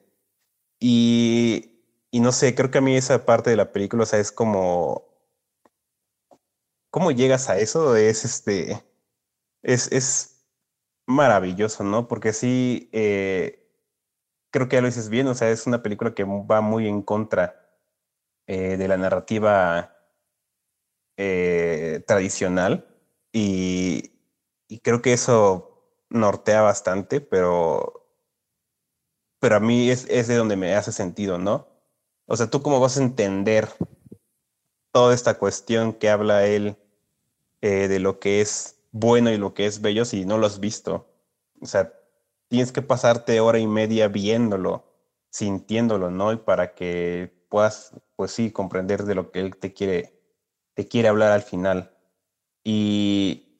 [0.81, 1.79] Y,
[2.13, 5.07] no sé, creo que a mí esa parte de la película, o sea, es como...
[6.89, 7.95] ¿Cómo llegas a eso?
[7.95, 8.83] Es este...
[9.61, 10.47] Es, es
[11.05, 12.07] maravilloso, ¿no?
[12.07, 13.69] Porque sí, eh,
[14.51, 17.03] creo que ya lo dices bien, o sea, es una película que va muy en
[17.03, 17.77] contra
[18.47, 19.95] eh, de la narrativa
[21.17, 22.87] eh, tradicional
[23.31, 24.13] y,
[24.67, 28.00] y creo que eso nortea bastante, pero
[29.41, 31.67] pero a mí es, es de donde me hace sentido, ¿no?
[32.27, 33.67] O sea, ¿tú cómo vas a entender
[34.91, 36.77] toda esta cuestión que habla él
[37.61, 40.59] eh, de lo que es bueno y lo que es bello si no lo has
[40.59, 41.09] visto?
[41.59, 41.91] O sea,
[42.49, 44.85] tienes que pasarte hora y media viéndolo,
[45.31, 46.31] sintiéndolo, ¿no?
[46.31, 50.13] Y para que puedas, pues sí, comprender de lo que él te quiere,
[50.75, 51.91] te quiere hablar al final.
[52.63, 53.57] Y,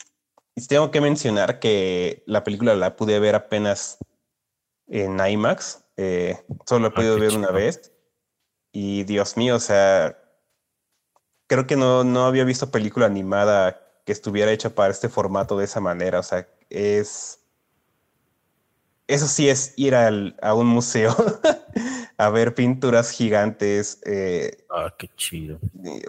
[0.55, 3.97] y tengo que mencionar que la película la pude ver apenas
[4.91, 5.83] en IMAX.
[5.97, 6.37] Eh,
[6.67, 7.91] solo he ah, podido ver una vez.
[8.71, 10.17] Y Dios mío, o sea,
[11.47, 15.65] creo que no, no había visto película animada que estuviera hecha para este formato de
[15.65, 16.19] esa manera.
[16.19, 17.39] O sea, es...
[19.07, 21.13] Eso sí es ir al, a un museo
[22.17, 23.99] a ver pinturas gigantes.
[24.05, 25.59] Eh, ah, qué chido.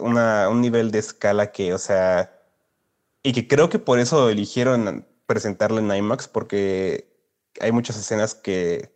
[0.01, 2.33] Una, un nivel de escala que, o sea,
[3.23, 7.12] y que creo que por eso eligieron presentarlo en IMAX, porque
[7.63, 8.91] hay muchas escenas que,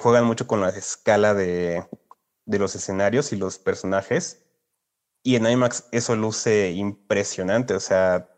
[0.00, 1.84] juegan mucho con la escala de,
[2.46, 4.44] los escenarios y los personajes.
[5.22, 8.28] Y en IMAX eso luce impresionante, o sea,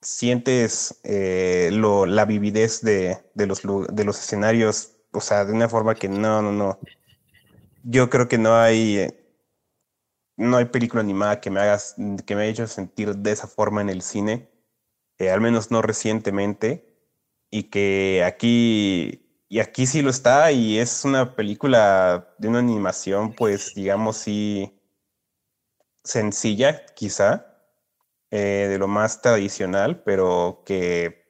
[0.00, 6.52] sientes eh, la vividez de, los, escenarios, o sea, de una forma que no, no,
[6.52, 6.78] no.
[7.82, 9.14] Yo creo que no hay,
[10.36, 13.82] no hay película animada que me hagas, que me haya hecho sentir de esa forma
[13.82, 14.48] en el cine,
[15.18, 16.95] eh, al menos no recientemente,
[17.50, 23.34] y que aquí, y aquí sí lo está, y es una película de una animación,
[23.34, 24.72] pues, digamos, sí
[26.04, 27.46] sencilla, quizá,
[28.30, 31.26] eh, de lo más tradicional, pero que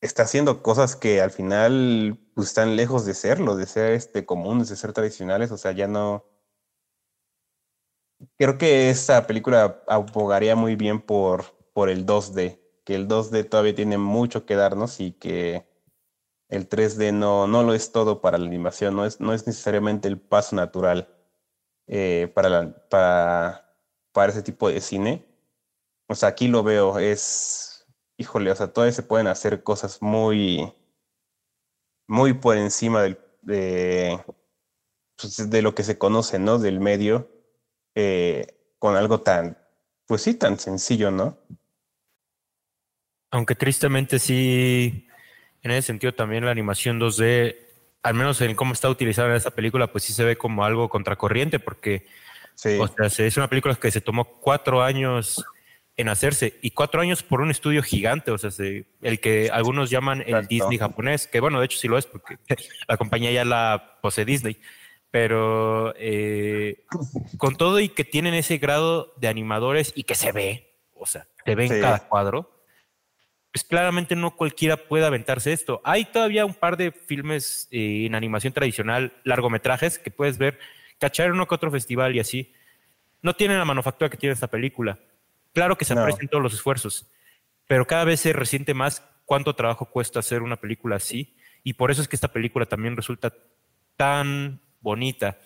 [0.00, 4.68] está haciendo cosas que al final pues, están lejos de serlo, de ser este, comunes,
[4.68, 6.24] de ser tradicionales, o sea, ya no...
[8.38, 12.59] Creo que esta película abogaría muy bien por, por el 2D,
[12.90, 15.64] que el 2D todavía tiene mucho que darnos y que
[16.48, 20.08] el 3D no, no lo es todo para la animación, no es, no es necesariamente
[20.08, 21.08] el paso natural
[21.86, 25.24] eh, para, para ese tipo de cine.
[26.08, 27.86] O sea, aquí lo veo, es,
[28.16, 30.74] híjole, o sea, todavía se pueden hacer cosas muy,
[32.08, 33.04] muy por encima
[33.42, 34.20] de,
[35.14, 36.58] pues, de lo que se conoce, ¿no?
[36.58, 37.30] Del medio,
[37.94, 39.56] eh, con algo tan,
[40.06, 41.38] pues sí, tan sencillo, ¿no?
[43.30, 45.06] Aunque tristemente sí,
[45.62, 47.56] en ese sentido también la animación 2D,
[48.02, 50.88] al menos en cómo está utilizada en esta película, pues sí se ve como algo
[50.88, 52.06] contracorriente, porque
[52.78, 55.44] o sea, es una película que se tomó cuatro años
[55.96, 58.50] en hacerse y cuatro años por un estudio gigante, o sea,
[59.02, 62.38] el que algunos llaman el Disney japonés, que bueno, de hecho sí lo es porque
[62.88, 64.60] la compañía ya la posee Disney,
[65.10, 66.84] pero eh,
[67.36, 71.26] con todo y que tienen ese grado de animadores y que se ve, o sea,
[71.44, 72.59] se ve en cada cuadro,
[73.52, 75.80] pues claramente no cualquiera puede aventarse esto.
[75.84, 80.58] Hay todavía un par de filmes eh, en animación tradicional, largometrajes, que puedes ver
[80.98, 82.52] cachar uno que otro festival y así.
[83.22, 84.98] No tiene la manufactura que tiene esta película.
[85.52, 87.10] Claro que se aprecian todos los esfuerzos,
[87.66, 91.34] pero cada vez se resiente más cuánto trabajo cuesta hacer una película así.
[91.64, 93.34] Y por eso es que esta película también resulta
[93.96, 95.38] tan bonita.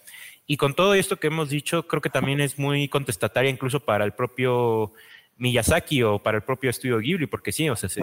[0.47, 4.05] Y con todo esto que hemos dicho, creo que también es muy contestataria incluso para
[4.05, 4.93] el propio
[5.37, 8.03] Miyazaki o para el propio estudio Ghibli, porque sí, o sea, sí.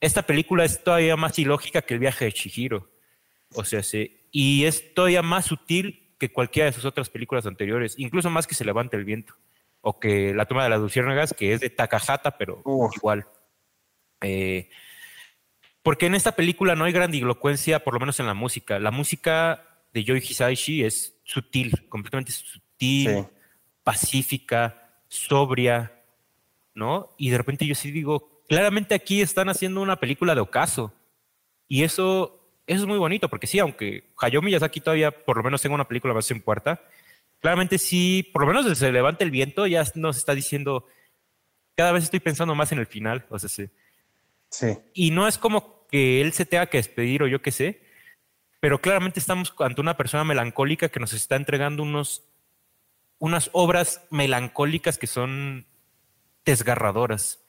[0.00, 2.90] esta película es todavía más ilógica que el viaje de Chihiro.
[3.54, 7.94] O sea, sí, y es todavía más sutil que cualquiera de sus otras películas anteriores,
[7.98, 9.34] incluso más que Se levante el viento
[9.80, 12.62] o que La toma de las luciérnagas, que es de Takahata, pero
[12.94, 13.26] igual.
[14.20, 14.68] Eh,
[15.82, 18.78] porque en esta película no hay grandilocuencia, por lo menos en la música.
[18.78, 23.26] La música de Yoi Hisaishi es sutil, completamente sutil,
[23.82, 25.99] pacífica, sobria,
[26.74, 27.14] ¿no?
[27.18, 30.92] Y de repente yo sí digo, claramente aquí están haciendo una película de ocaso.
[31.68, 32.40] Y eso
[32.70, 35.88] eso es muy bonito, porque sí, aunque Hayao Miyazaki todavía por lo menos tenga una
[35.88, 36.80] película más en puerta,
[37.40, 40.86] claramente sí, por lo menos desde Se levanta el viento ya nos está diciendo,
[41.76, 43.68] cada vez estoy pensando más en el final, o sea, sí.
[44.50, 44.78] Sí.
[44.94, 47.82] Y no es como que él se tenga que despedir o yo qué sé,
[48.60, 52.22] pero claramente estamos ante una persona melancólica que nos está entregando unos,
[53.18, 55.66] unas obras melancólicas que son
[56.44, 57.44] desgarradoras.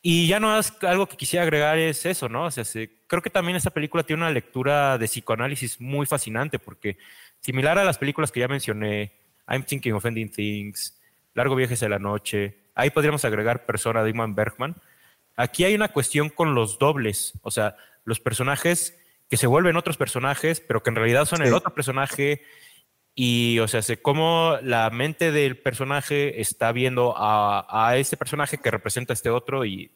[0.00, 2.44] Y ya no es algo que quisiera agregar es eso, ¿no?
[2.44, 2.64] O sea,
[3.06, 6.98] creo que también esta película tiene una lectura de psicoanálisis muy fascinante porque
[7.40, 9.12] similar a las películas que ya mencioné,
[9.48, 11.00] I'm Thinking of Ending Things,
[11.34, 14.76] Largo Viajes de la Noche, ahí podríamos agregar Persona de Iman Bergman.
[15.36, 18.96] Aquí hay una cuestión con los dobles, o sea, los personajes
[19.28, 22.42] que se vuelven otros personajes, pero que en realidad son el otro personaje
[23.20, 28.58] y, o sea, sé cómo la mente del personaje está viendo a, a este personaje
[28.58, 29.90] que representa a este otro y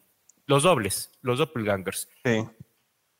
[0.47, 2.09] los dobles, los doppelgangers.
[2.25, 2.45] Sí.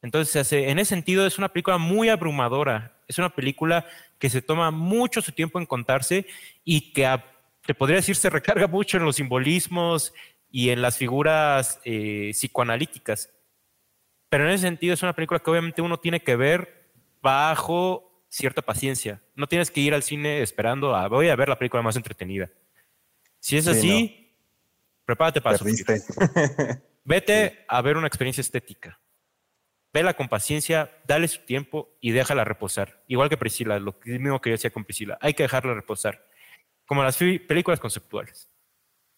[0.03, 2.99] Entonces, en ese sentido, es una película muy abrumadora.
[3.07, 3.87] Es una película
[4.19, 6.27] que se toma mucho su tiempo en contarse
[6.65, 7.09] y que,
[7.65, 10.13] te podría decir, se recarga mucho en los simbolismos
[10.51, 13.31] y en las figuras eh, psicoanalíticas.
[14.29, 16.91] Pero en ese sentido, es una película que obviamente uno tiene que ver
[17.23, 19.23] bajo cierta paciencia.
[19.35, 22.51] No tienes que ir al cine esperando a voy a ver la película más entretenida.
[23.39, 24.35] Si es así,
[25.05, 26.01] prepárate para Perdiste.
[27.05, 28.99] Vete a ver una experiencia estética.
[29.93, 33.03] vela con paciencia, dale su tiempo y déjala reposar.
[33.07, 36.27] Igual que Priscila, lo mismo que yo decía con Priscila, hay que dejarla reposar.
[36.87, 38.49] Como las películas conceptuales.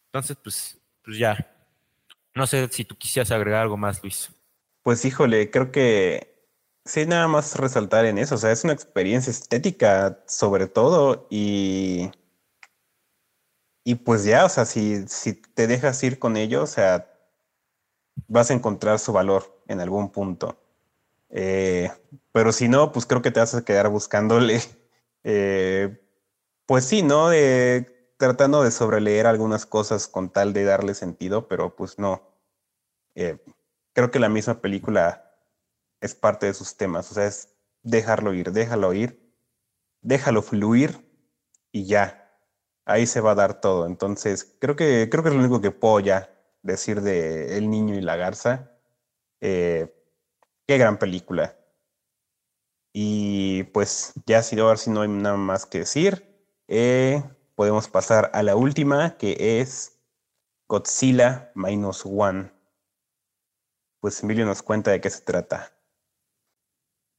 [0.06, 1.50] Entonces, pues, pues ya.
[2.34, 4.30] No sé si tú quisieras agregar algo más, Luis.
[4.82, 6.33] Pues híjole, creo que
[6.84, 8.34] sí, nada más resaltar en eso.
[8.36, 12.10] O sea, es una experiencia estética sobre todo y...
[13.86, 17.06] Y pues ya, o sea, si, si te dejas ir con ello, o sea,
[18.28, 20.58] vas a encontrar su valor en algún punto.
[21.30, 21.90] Eh,
[22.32, 24.60] pero si no, pues creo que te vas a quedar buscándole.
[25.26, 26.02] Eh,
[26.66, 27.30] pues sí, ¿no?
[28.18, 32.22] tratando de sobreleer algunas cosas con tal de darle sentido, pero pues no.
[33.14, 33.38] Eh,
[33.94, 35.23] creo que la misma película
[36.04, 37.10] es parte de sus temas.
[37.10, 39.32] O sea, es dejarlo ir, déjalo ir,
[40.02, 41.10] déjalo fluir
[41.72, 42.20] y ya.
[42.84, 43.86] Ahí se va a dar todo.
[43.86, 46.30] Entonces, creo que, creo que es lo único que puedo ya
[46.62, 48.70] decir de El niño y la garza.
[49.40, 49.94] Eh,
[50.66, 51.56] qué gran película.
[52.92, 56.22] Y pues ya si, ver si no hay nada más que decir,
[56.68, 57.22] eh,
[57.54, 59.98] podemos pasar a la última, que es
[60.68, 62.52] Godzilla Minus One.
[64.00, 65.73] Pues Emilio nos cuenta de qué se trata.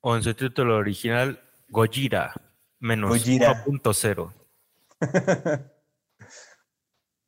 [0.07, 2.31] O en su título original, Gojira
[2.79, 4.33] menos 1.0.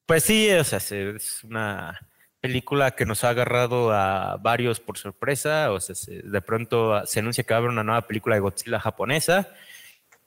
[0.05, 1.99] pues sí, o sea, es una
[2.39, 5.71] película que nos ha agarrado a varios por sorpresa.
[5.71, 8.79] O sea, de pronto se anuncia que va a haber una nueva película de Godzilla
[8.79, 9.49] japonesa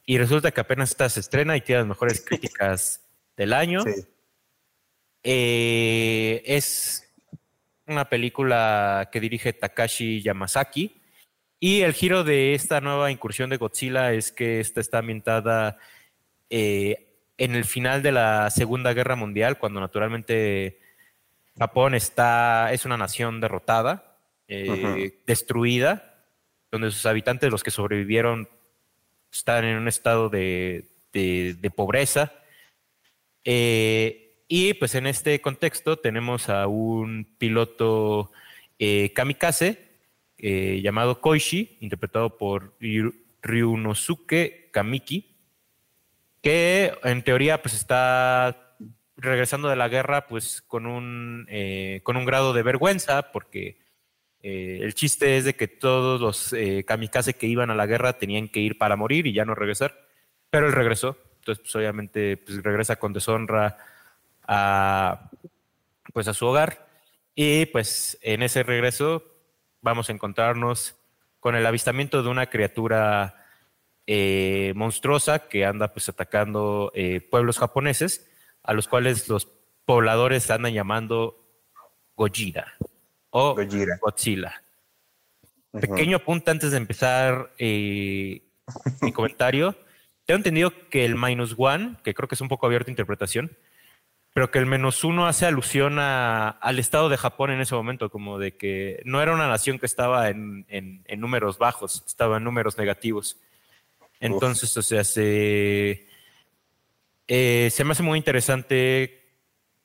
[0.05, 3.85] y resulta que apenas está se estrena y tiene las mejores críticas del año.
[5.23, 7.09] Eh, es
[7.87, 11.00] una película que dirige Takashi Yamazaki.
[11.63, 15.77] Y el giro de esta nueva incursión de Godzilla es que esta está ambientada
[16.49, 17.07] eh,
[17.37, 20.79] en el final de la Segunda Guerra Mundial, cuando naturalmente
[21.59, 24.17] Japón está, es una nación derrotada,
[24.49, 26.25] eh, destruida,
[26.71, 28.49] donde sus habitantes, los que sobrevivieron,
[29.31, 30.87] están en un estado de,
[31.77, 32.33] pobreza.
[33.45, 38.33] Eh, y pues en este contexto tenemos a un piloto
[38.79, 39.90] eh, kamikaze
[40.41, 42.75] llamado Koishi, interpretado por
[43.43, 45.37] Ryunosuke Kamiki,
[46.43, 48.77] que en teoría pues está
[49.17, 53.79] regresando de la guerra, pues con un, eh, con un grado de vergüenza, porque
[54.43, 58.15] eh, el chiste es de que todos los eh, kamikaze que iban a la guerra
[58.15, 59.95] tenían que ir para morir y ya no regresar,
[60.49, 63.77] pero él regresó, entonces pues obviamente pues, regresa con deshonra
[64.47, 65.31] a,
[66.13, 66.89] pues, a su hogar.
[67.35, 69.23] Y pues en ese regreso
[69.83, 70.97] vamos a encontrarnos
[71.39, 73.37] con el avistamiento de una criatura
[74.75, 76.93] monstruosa que anda pues atacando
[77.31, 78.29] pueblos japoneses
[78.63, 79.47] a los cuales los
[79.85, 81.41] pobladores andan llamando
[82.17, 82.75] Gojira
[83.31, 83.57] o
[84.01, 84.63] Godzilla.
[85.73, 88.43] Pequeño apunte antes de empezar eh,
[89.01, 89.77] mi comentario.
[90.25, 93.57] Tengo entendido que el minus one, que creo que es un poco abierto a interpretación,
[94.33, 98.39] pero que el menos uno hace alusión al estado de Japón en ese momento, como
[98.39, 100.67] de que no era una nación que estaba en,
[101.17, 103.39] números bajos, estaba en números negativos.
[104.21, 106.07] Entonces, o sea, se,
[107.27, 109.25] eh, se me hace muy interesante,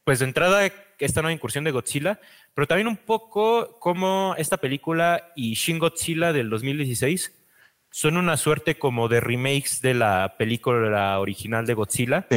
[0.04, 2.20] pues de entrada, esta nueva incursión de Godzilla,
[2.54, 7.34] pero también un poco como esta película y Shin Godzilla del 2016
[7.90, 12.28] son una suerte como de remakes de la película original de Godzilla,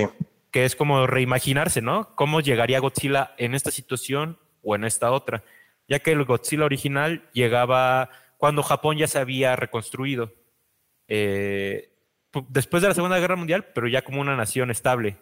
[0.50, 2.14] que es como reimaginarse, ¿no?
[2.14, 5.44] ¿Cómo llegaría Godzilla en esta situación o en esta otra?
[5.88, 10.32] Ya que el Godzilla original llegaba cuando Japón ya se había reconstruido.
[11.08, 11.90] Eh,
[12.48, 15.16] después de la Segunda Guerra Mundial, pero ya como una nación estable.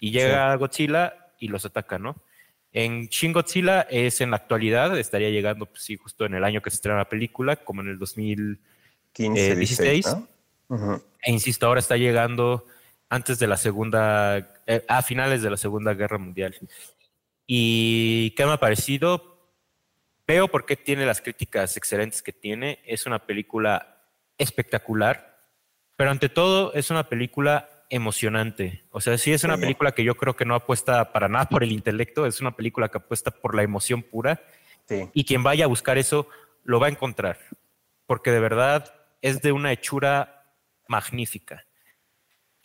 [0.00, 2.16] Y llega Godzilla y los ataca, ¿no?
[2.72, 6.60] En Shin Godzilla es en la actualidad, estaría llegando, pues sí, justo en el año
[6.60, 10.16] que se estrena la película, como en el 2016.
[11.22, 12.66] E insisto, ahora está llegando
[13.08, 16.56] antes de la Segunda, eh, a finales de la Segunda Guerra Mundial.
[17.46, 19.38] ¿Y qué me ha parecido?
[20.26, 22.80] Veo por qué tiene las críticas excelentes que tiene.
[22.84, 24.02] Es una película
[24.38, 25.36] espectacular
[25.96, 28.84] pero ante todo es una película emocionante.
[28.90, 31.64] O sea, sí es una película que yo creo que no apuesta para nada por
[31.64, 34.42] el intelecto, es una película que apuesta por la emoción pura.
[35.14, 36.28] Y quien vaya a buscar eso
[36.64, 37.38] lo va a encontrar,
[38.06, 40.52] porque de verdad es de una hechura
[40.86, 41.64] magnífica.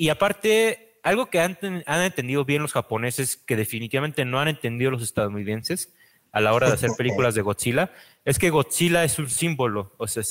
[0.01, 5.03] Y aparte, algo que han, entendido bien los japoneses, que definitivamente no han entendido los
[5.03, 5.93] estadounidenses
[6.31, 7.91] a la hora de hacer películas de Godzilla,
[8.25, 9.93] es que Godzilla es un símbolo.
[9.97, 10.23] O sea,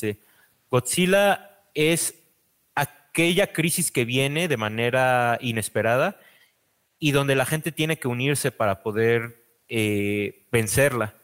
[0.72, 2.16] Godzilla es
[2.74, 6.18] aquella crisis que viene de manera inesperada
[6.98, 11.14] y donde la gente tiene que unirse para poder eh, vencerla.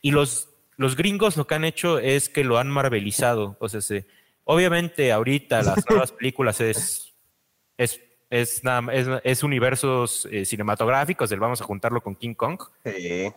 [0.00, 3.58] Y los los gringos lo que han hecho es que lo han marvelizado.
[3.60, 4.06] O sea, se,
[4.44, 7.13] obviamente ahorita las nuevas películas es,
[7.76, 8.00] es,
[8.30, 8.62] es,
[9.22, 12.60] es, universos eh, cinematográficos, el vamos a juntarlo con King Kong.
[12.84, 13.32] Sí.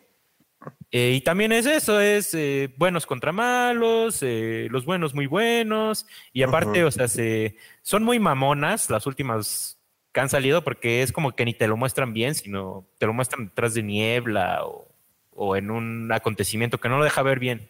[0.91, 6.43] Eh, y también es eso, es eh, buenos contra malos, los buenos muy buenos, y
[6.43, 9.77] aparte, o sea, se, son muy mamonas las últimas
[10.11, 13.13] que han salido porque es como que ni te lo muestran bien, sino te lo
[13.13, 14.87] muestran detrás de niebla o
[15.37, 17.69] o en un acontecimiento que no lo deja ver bien.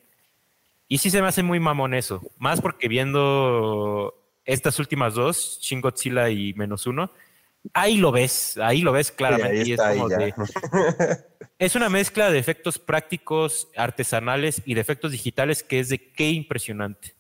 [0.88, 4.16] Y sí se me hace muy mamón eso, más porque viendo
[4.48, 7.12] estas últimas dos, Shin Godzilla y Menos Uno,
[7.74, 9.76] ahí lo ves, ahí lo ves claramente.
[11.60, 16.30] es, una mezcla de efectos prácticos, artesanales y de efectos digitales que es de qué
[16.32, 17.14] impresionante.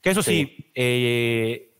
[0.00, 1.74] Que eso sí, eh,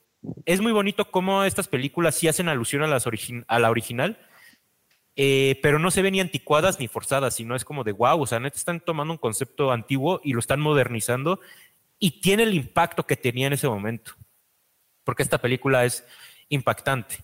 [0.44, 4.18] es muy bonito cómo estas películas sí hacen alusión a, las a la original,
[5.16, 8.26] eh, pero no se ven ni anticuadas ni forzadas, sino es como de wow, o
[8.26, 11.40] sea, neta están tomando un concepto antiguo y lo están modernizando
[11.98, 14.12] y tiene el impacto que tenía en ese momento,
[15.04, 16.04] porque esta película es
[16.48, 17.18] impactante,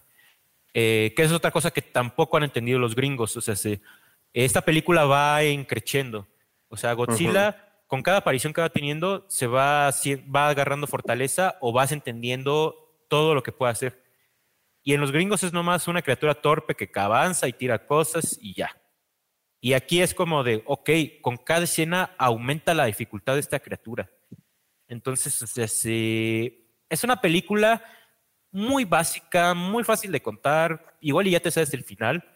[0.73, 3.55] eh, que es otra cosa que tampoco han entendido los gringos, o sea,
[4.33, 6.29] esta película va creciendo,
[6.69, 7.67] o sea, Godzilla...
[7.91, 9.91] Con cada aparición que va teniendo, se va,
[10.33, 14.05] va agarrando fortaleza o vas entendiendo todo lo que puede hacer.
[14.85, 18.55] Y en los gringos es nomás una criatura torpe que avanza y tira cosas y
[18.55, 18.81] ya.
[19.61, 20.89] Y aquí es como de, ok,
[21.21, 24.09] con cada escena aumenta la dificultad de esta criatura.
[24.87, 25.43] Entonces,
[26.91, 27.83] es una película
[28.51, 32.29] muy básica, muy fácil de contar, igual y ya te sabes el final.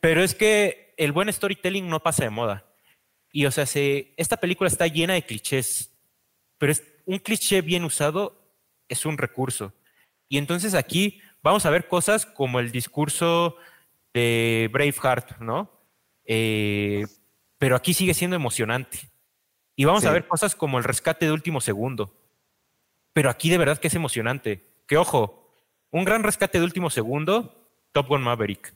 [0.00, 2.66] Pero es que el buen storytelling no pasa de moda.
[3.30, 3.64] Y o sea,
[4.16, 5.94] esta película está llena de clichés,
[6.58, 8.38] pero es, un cliché bien usado
[8.88, 9.72] es un recurso.
[10.28, 13.56] Y entonces aquí vamos a ver cosas como el discurso
[14.14, 15.70] de Braveheart, ¿no?
[16.24, 17.06] Eh,
[17.58, 18.98] pero aquí sigue siendo emocionante.
[19.76, 22.21] Y vamos a ver cosas como el rescate de último segundo.
[23.12, 24.66] Pero aquí de verdad que es emocionante.
[24.86, 25.42] Que ojo,
[25.90, 28.74] un gran rescate de último segundo, Top Gun Maverick.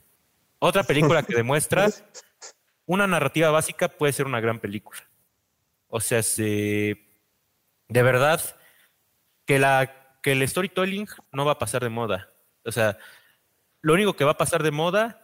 [0.59, 1.87] Otra película que demuestra
[2.85, 5.01] una narrativa básica puede ser una gran película.
[5.87, 6.97] O sea, de
[7.89, 8.41] verdad
[9.45, 12.29] que la que el storytelling no va a pasar de moda.
[12.65, 12.97] O sea,
[13.81, 15.21] lo único que va a pasar de moda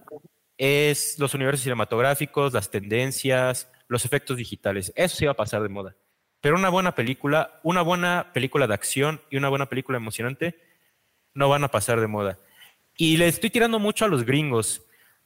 [0.57, 4.93] es los universos cinematográficos, las tendencias, los efectos digitales.
[4.95, 5.95] Eso sí va a pasar de moda.
[6.43, 10.59] Pero una buena película, una buena película de acción y una buena película emocionante
[11.33, 12.37] no van a pasar de moda.
[12.97, 14.81] Y le estoy tirando mucho a los gringos,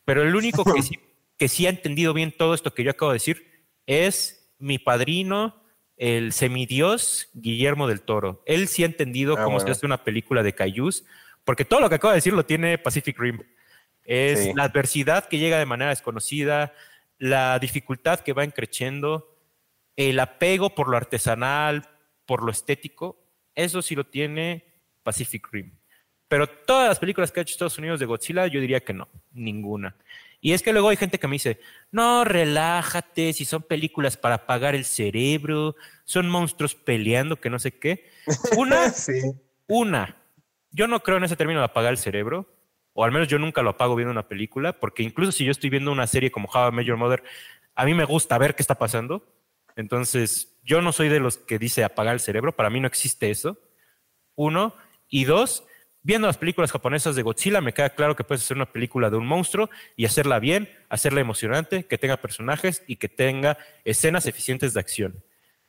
[0.06, 1.00] pero el único que sí,
[1.40, 3.48] que sí ha entendido bien todo esto que yo acabo de decir
[3.88, 5.56] es mi padrino
[5.96, 8.44] el semidios Guillermo del Toro.
[8.46, 11.04] Él sí ha entendido ah, cómo se hace una película de Cayús,
[11.44, 13.42] porque todo lo que acabo de decir lo tiene Pacific Rim.
[14.04, 16.74] Es la adversidad que llega de manera desconocida,
[17.18, 19.34] la dificultad que va encreciendo,
[19.98, 21.90] el apego por lo artesanal,
[22.26, 23.18] por lo estético,
[23.56, 24.64] eso sí lo tiene
[25.04, 25.74] Pacific Rim.
[26.28, 29.10] Pero todas las películas que ha hecho Estados Unidos de Godzilla, yo diría que no,
[29.34, 29.96] ninguna.
[30.40, 31.60] Y es que luego hay gente que me dice,
[31.92, 37.80] no, relájate, si son películas para apagar el cerebro, son monstruos peleando, que no sé
[37.80, 38.10] qué.
[38.56, 38.94] Una,
[39.68, 40.18] una.
[40.72, 42.54] Yo no creo en ese término de apagar el cerebro,
[42.94, 45.70] o al menos yo nunca lo apago viendo una película, porque incluso si yo estoy
[45.72, 47.24] viendo una serie como How I Met Mother,
[47.74, 49.24] a mí me gusta ver qué está pasando.
[49.78, 53.30] Entonces, yo no soy de los que dice apagar el cerebro, para mí no existe
[53.30, 53.58] eso.
[54.36, 54.76] Uno.
[55.08, 55.64] Y dos,
[56.02, 59.18] viendo las películas japonesas de Godzilla, me queda claro que puedes hacer una película de
[59.18, 64.74] un monstruo y hacerla bien, hacerla emocionante, que tenga personajes y que tenga escenas eficientes
[64.74, 65.24] de acción.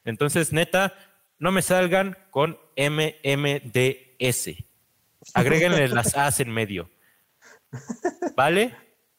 [0.05, 0.95] Entonces, neta,
[1.39, 4.65] no me salgan con MMDS.
[5.35, 6.91] Agréguenle las A's en medio.
[8.35, 8.75] ¿Vale?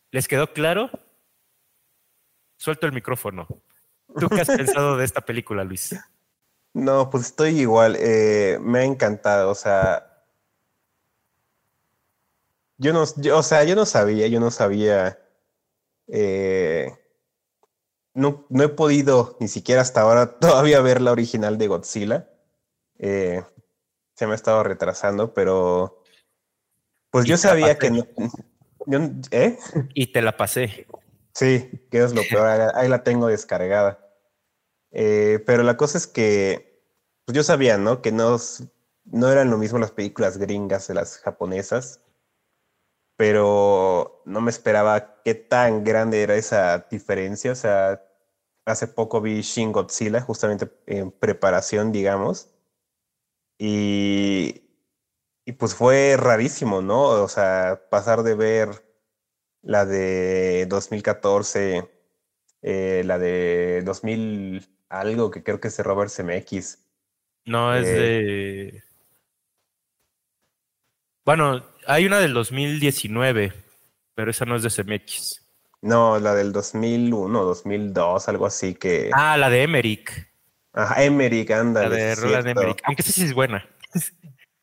[0.10, 0.90] ¿Les quedó claro?
[2.58, 3.48] Suelto el micrófono.
[4.18, 5.96] ¿Tú qué has pensado de esta película, Luis?
[6.74, 7.96] No, pues estoy igual.
[8.00, 9.52] Eh, me ha encantado.
[9.52, 10.24] O sea,
[12.78, 15.20] yo no, o sea, yo no sabía, yo no sabía.
[16.08, 16.92] Eh,
[18.14, 22.30] no, no, he podido ni siquiera hasta ahora todavía ver la original de Godzilla.
[22.98, 23.44] Eh,
[24.16, 26.04] se me ha estado retrasando, pero
[27.10, 28.08] pues yo sabía que no.
[29.32, 29.58] ¿eh?
[29.94, 30.88] Y te la pasé.
[31.40, 32.48] Sí, que es lo peor.
[32.76, 34.00] Ahí la tengo descargada.
[34.92, 36.84] pero la cosa es que
[37.26, 38.02] pues yo sabía, ¿no?
[38.02, 38.38] Que no,
[39.06, 42.02] no eran lo mismo las películas gringas de las japonesas
[43.20, 47.52] pero no me esperaba qué tan grande era esa diferencia.
[47.52, 48.02] O sea,
[48.66, 52.50] hace poco vi Shin Godzilla, justamente en preparación, digamos,
[53.58, 54.64] y,
[55.46, 57.04] y pues fue rarísimo, ¿no?
[57.24, 58.70] O sea, pasar de ver
[59.62, 61.90] la de 2014
[62.62, 66.80] eh, la de 2000 algo que creo que es de Robert CMX.
[67.46, 68.84] No, es Eh, de...
[71.26, 73.54] Bueno, hay una del 2019,
[74.16, 75.46] pero esa no es de CMX.
[75.82, 79.12] No, la del 2001, 2002, algo así que...
[79.14, 80.12] Ah, la de Emmerich.
[80.74, 81.96] Ajá, Emmerich, La ándale.
[81.96, 82.48] de Roland.
[82.48, 82.82] Emmerich.
[82.84, 83.66] Aunque esa sí es buena.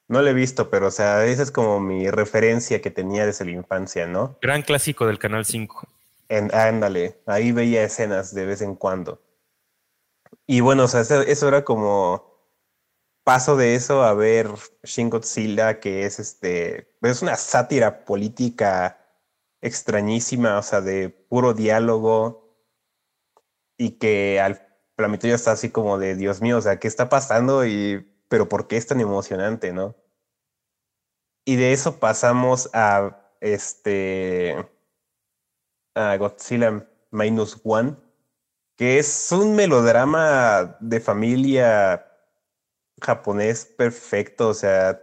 [0.08, 3.44] No la he visto, pero o sea, esa es como mi referencia que tenía desde
[3.44, 4.38] la infancia, ¿no?
[4.40, 5.88] Gran clásico del Canal 5.
[6.28, 9.20] En, ándale, ahí veía escenas de vez en cuando.
[10.46, 12.36] Y bueno, o sea, eso, era como
[13.24, 14.48] paso de eso a ver
[14.84, 19.00] Shin Godzilla, que es este, es una sátira política
[19.60, 22.54] extrañísima, o sea, de puro diálogo
[23.76, 26.88] y que al la mitad ya está así como de Dios mío, o sea, ¿qué
[26.88, 27.66] está pasando?
[27.66, 29.94] Y, pero ¿por qué es tan emocionante, no?
[31.44, 34.68] Y de eso pasamos a este
[35.94, 37.96] a Godzilla Minus One,
[38.76, 42.06] que es un melodrama de familia
[43.00, 45.00] japonés perfecto, o sea,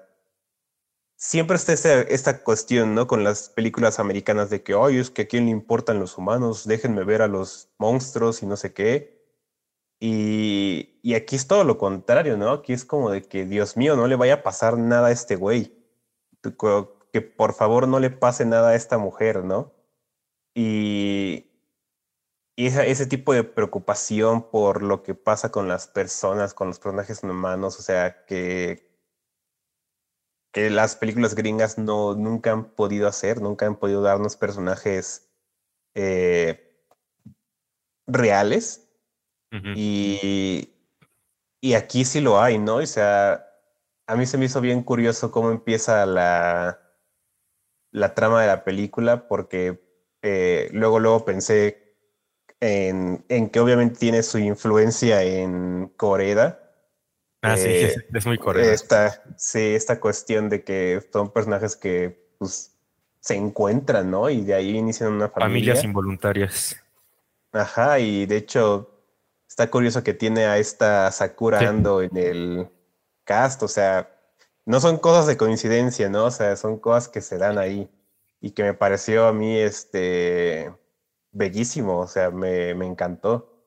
[1.15, 3.07] siempre está esta, esta cuestión, ¿no?
[3.07, 6.67] Con las películas americanas de que, oye, es que a quién le importan los humanos,
[6.67, 9.12] déjenme ver a los monstruos y no sé qué.
[10.05, 12.51] Y, aquí es todo lo contrario, ¿no?
[12.51, 15.37] Aquí es como de que, Dios mío, no le vaya a pasar nada a este
[15.37, 15.73] güey.
[17.13, 19.71] Que por favor no le pase nada a esta mujer, ¿no?
[20.53, 21.47] Y,
[22.57, 27.23] y ese tipo de preocupación por lo que pasa con las personas, con los personajes
[27.23, 28.91] humanos, o sea, que,
[30.51, 35.31] que las películas gringas no, nunca han podido hacer, nunca han podido darnos personajes
[35.95, 36.77] eh,
[38.05, 38.82] reales.
[39.75, 40.73] Y,
[41.61, 42.77] y aquí sí lo hay, ¿no?
[42.77, 43.45] O sea,
[44.07, 46.79] a mí se me hizo bien curioso cómo empieza la,
[47.91, 49.79] la trama de la película, porque
[50.23, 51.95] eh, luego, luego pensé
[52.59, 56.59] en, en que obviamente tiene su influencia en Corea.
[57.41, 58.71] Ah, sí, Eh, es, es muy correcto.
[58.71, 62.75] Esta, sí, esta cuestión de que son personajes que pues,
[63.19, 64.29] se encuentran, ¿no?
[64.29, 65.73] Y de ahí inician una familia.
[65.73, 66.75] Familias involuntarias.
[67.51, 68.92] Ajá, y de hecho
[69.53, 71.65] está curioso que tiene a esta Sakura Sí.
[71.65, 72.69] Ando en el
[73.23, 74.09] cast, o sea,
[74.65, 76.25] no son cosas de coincidencia, ¿no?
[76.25, 77.87] O sea, son cosas que se dan ahí
[78.41, 80.73] y que me pareció a mí, este,
[81.31, 83.63] bellísimo, o sea, me, me encantó.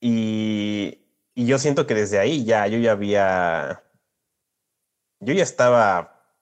[0.00, 3.84] Y, y yo siento que desde ahí ya, yo ya había,
[5.20, 6.32] yo ya estaba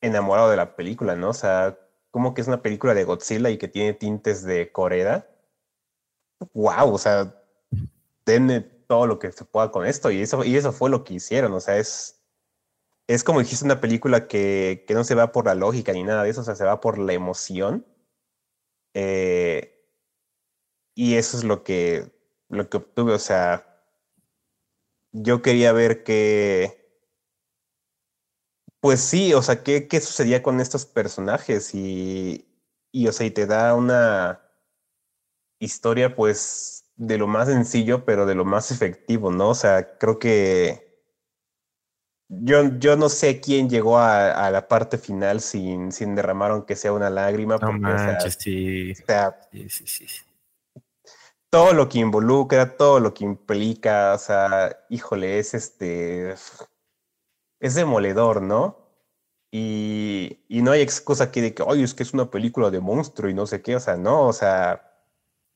[0.00, 1.30] enamorado de la película, ¿no?
[1.30, 1.78] O sea,
[2.12, 5.28] como que es una película de Godzilla y que tiene tintes de Corea
[6.54, 7.41] wow, o sea,
[8.26, 10.10] denme todo lo que se pueda con esto.
[10.10, 11.52] Y eso, y eso fue lo que hicieron.
[11.52, 12.20] O sea, es,
[13.08, 16.24] es como dijiste, una película que, que no se va por la lógica ni nada
[16.24, 17.86] de eso, o sea, se va por la emoción.
[18.94, 19.72] Eh,
[20.94, 22.12] y eso es lo que,
[22.48, 23.14] lo que obtuve.
[23.14, 23.84] O sea,
[25.12, 26.80] yo quería ver que.
[28.80, 31.74] Pues sí, o sea, ¿qué, qué sucedía con estos personajes?
[31.74, 32.48] Y,
[32.90, 34.40] y, o sea, y te da una
[35.58, 39.50] historia, pues, de lo más sencillo, pero de lo más efectivo, ¿no?
[39.50, 41.02] O sea, creo que
[42.28, 46.76] yo, yo no sé quién llegó a, a la parte final sin, sin derramar aunque
[46.76, 48.92] sea una lágrima, No porque, o sea, manches, sí.
[48.92, 50.08] o sea, Sí, sí, sí.
[50.08, 50.22] sí.
[51.50, 56.34] todo lo que involucra, todo lo que implica, o sea, híjole, es este,
[57.60, 58.78] es demoledor, ¿no?
[59.50, 62.80] Y, y no hay excusa aquí de que, oye, es que es una película de
[62.80, 64.91] monstruo y no sé qué, o sea, no, o sea,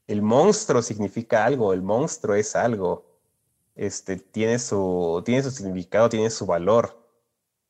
[0.07, 3.05] el monstruo significa algo, el monstruo es algo,
[3.75, 6.97] este, tiene su, tiene su significado, tiene su valor,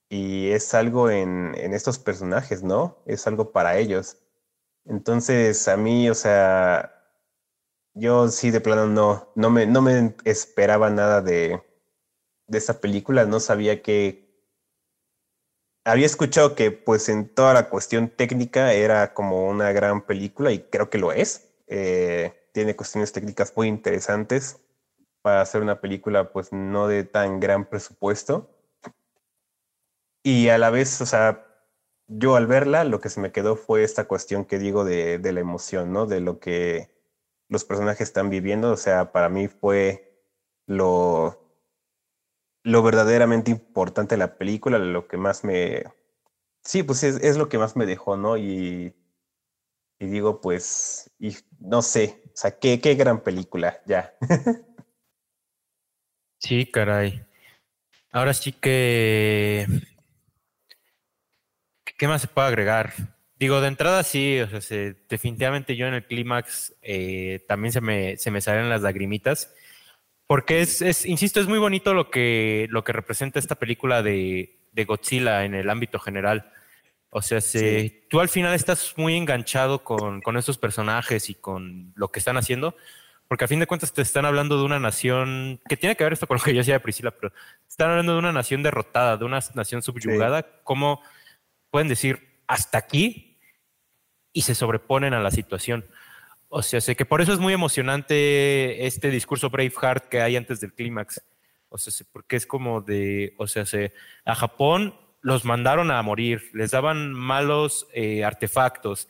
[0.08, 2.98] y es algo en, en estos personajes, ¿no?
[3.06, 4.18] Es algo para ellos.
[4.84, 6.92] Entonces, a mí, o sea,
[7.94, 11.62] yo sí de plano no, no me, no me esperaba nada de,
[12.46, 14.26] de esta película, no sabía que...
[15.84, 20.60] Había escuchado que pues en toda la cuestión técnica era como una gran película y
[20.64, 21.45] creo que lo es.
[21.66, 24.60] Eh, tiene cuestiones técnicas muy interesantes
[25.22, 28.50] para hacer una película pues no de tan gran presupuesto.
[30.22, 31.46] Y a la vez, o sea,
[32.08, 35.32] yo al verla lo que se me quedó fue esta cuestión que digo de, de
[35.32, 36.06] la emoción, ¿no?
[36.06, 36.90] De lo que
[37.48, 38.72] los personajes están viviendo.
[38.72, 40.22] O sea, para mí fue
[40.66, 41.46] lo,
[42.62, 45.84] lo verdaderamente importante de la película, lo que más me...
[46.64, 48.36] Sí, pues es, es lo que más me dejó, ¿no?
[48.36, 48.94] Y,
[49.98, 54.14] y digo, pues, y no sé, o sea, qué, qué gran película, ya.
[56.38, 57.24] Sí, caray.
[58.12, 59.66] Ahora sí que...
[61.98, 62.92] ¿Qué más se puede agregar?
[63.38, 68.16] Digo, de entrada sí, o sea, definitivamente yo en el clímax eh, también se me,
[68.16, 69.52] se me salen las lagrimitas,
[70.26, 74.60] porque es, es, insisto, es muy bonito lo que, lo que representa esta película de,
[74.72, 76.52] de Godzilla en el ámbito general.
[77.16, 81.94] O sea, se, tú al final estás muy enganchado con, con estos personajes y con
[81.96, 82.76] lo que están haciendo,
[83.26, 86.12] porque a fin de cuentas te están hablando de una nación, que tiene que ver
[86.12, 87.32] esto con lo que yo decía de Priscila, pero
[87.66, 91.00] están hablando de una nación derrotada, de una nación subyugada, ¿cómo
[91.70, 93.38] pueden decir hasta aquí
[94.34, 95.86] y se sobreponen a la situación.
[96.50, 100.60] O sea, sé que por eso es muy emocionante este discurso Braveheart que hay antes
[100.60, 101.22] del clímax.
[101.70, 103.94] O sea, porque es como de, o sea, se,
[104.26, 104.94] a Japón
[105.26, 109.08] los mandaron a morir, les daban malos eh, artefactos,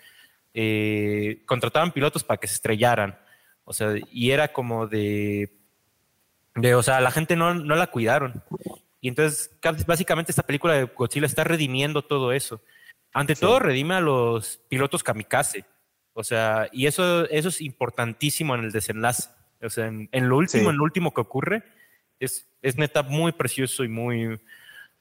[0.54, 3.18] eh, contrataban pilotos para que se estrellaran.
[3.64, 5.58] O sea, y era como de,
[6.54, 8.42] de o sea, la gente no, no la cuidaron.
[9.02, 9.50] Y entonces,
[9.86, 12.62] básicamente esta película de Godzilla está redimiendo todo eso.
[13.12, 15.66] Ante todo, redime a los pilotos kamikaze.
[16.14, 19.28] O sea, y eso, eso es importantísimo en el desenlace.
[19.60, 21.62] O sea, en, lo último, en lo último que ocurre,
[22.18, 24.40] es, es neta muy precioso y muy,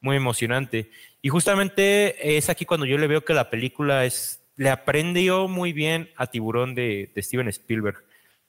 [0.06, 0.92] muy emocionante.
[1.22, 5.74] Y justamente es aquí cuando yo le veo que la película es, le aprendió muy
[5.74, 8.06] bien a Tiburón de, de Steven Spielberg.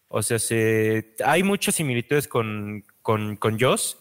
[0.08, 3.98] O sea, se, hay muchas similitudes con, con, con Joss.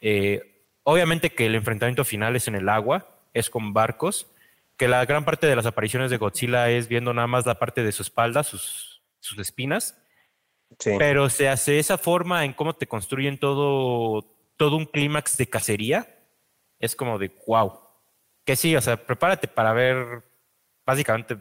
[0.00, 4.26] Eh, obviamente que el enfrentamiento final es en el agua, es con barcos,
[4.76, 7.84] que la gran parte de las apariciones de Godzilla es viendo nada más la parte
[7.84, 9.96] de su espalda, sus, sus espinas.
[10.98, 14.24] Pero se hace esa forma en cómo te construyen todo,
[14.56, 16.19] todo un clímax de cacería.
[16.80, 17.78] Es como de wow.
[18.44, 20.24] Que sí, o sea, prepárate para ver
[20.84, 21.38] básicamente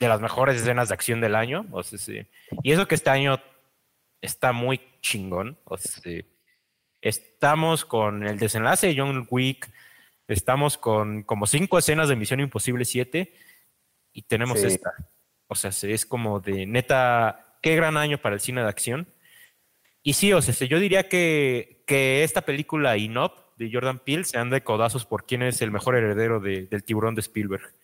[0.00, 1.66] de las mejores escenas de acción del año.
[1.70, 2.26] O sea, sí.
[2.64, 3.40] Y eso que este año
[4.20, 5.56] está muy chingón.
[5.64, 6.24] O sea,
[7.00, 9.70] estamos con el desenlace de John Wick,
[10.28, 13.32] Estamos con como cinco escenas de Misión Imposible 7
[14.12, 14.92] y tenemos esta.
[15.46, 19.08] O sea, es como de neta, qué gran año para el cine de acción.
[20.02, 24.38] Y sí, o sea, yo diría que, que esta película Inop de Jordan Peele se
[24.38, 27.74] anda de codazos por quién es el mejor heredero del tiburón de Spielberg.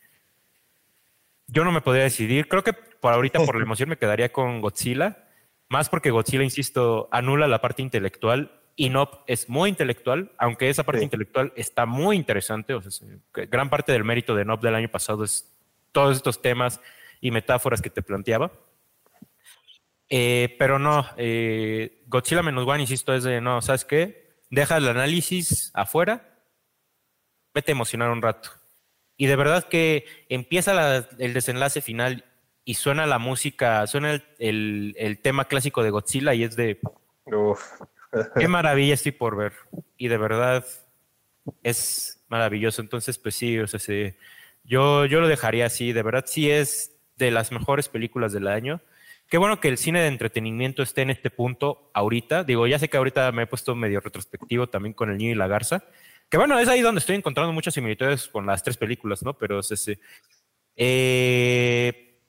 [1.48, 2.48] Yo no me podría decidir.
[2.48, 5.28] Creo que por ahorita, por la emoción, me quedaría con Godzilla.
[5.68, 10.84] Más porque Godzilla, insisto, anula la parte intelectual y Inop es muy intelectual, aunque esa
[10.84, 12.74] parte intelectual está muy interesante.
[12.74, 15.52] O sea, gran parte del mérito de Nop del año pasado es
[15.92, 16.80] todos estos temas
[17.20, 18.52] y metáforas que te planteaba.
[20.08, 24.23] Eh, pero no, eh, Godzilla menos One, insisto, es de no, ¿sabes qué?
[24.54, 26.38] Deja el análisis afuera,
[27.52, 28.50] vete a emocionar un rato.
[29.16, 32.24] Y de verdad que empieza el desenlace final
[32.64, 36.78] y suena la música, suena el, el, tema clásico de Godzilla y es de.
[38.38, 39.54] Qué maravilla estoy por ver.
[39.96, 40.64] Y de verdad
[41.64, 42.80] es maravilloso.
[42.80, 43.80] Entonces, pues sí, o sea,
[44.62, 45.92] yo, yo lo dejaría así.
[45.92, 48.80] De verdad sí es de las mejores películas del año.
[49.28, 52.44] Qué bueno que el cine de entretenimiento esté en este punto ahorita.
[52.44, 55.34] Digo, ya sé que ahorita me he puesto medio retrospectivo también con El Niño y
[55.34, 55.84] la Garza.
[56.28, 59.34] Que bueno, es ahí donde estoy encontrando muchas similitudes con las tres películas, ¿no?
[59.34, 59.98] Pero es ese.
[60.76, 62.20] Eh,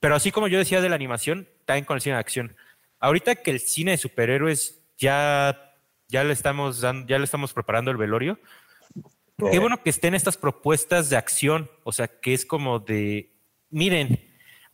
[0.00, 2.56] pero así como yo decía de la animación, también con el cine de acción.
[2.98, 5.74] Ahorita que el cine de superhéroes ya,
[6.08, 8.38] ya, le estamos dando, ya le estamos preparando el velorio.
[9.50, 13.32] Qué bueno que estén estas propuestas de acción, o sea, que es como de,
[13.70, 14.29] miren,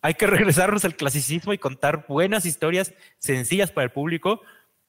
[0.07, 4.41] hay que regresarnos al clasicismo y contar buenas historias sencillas para el público,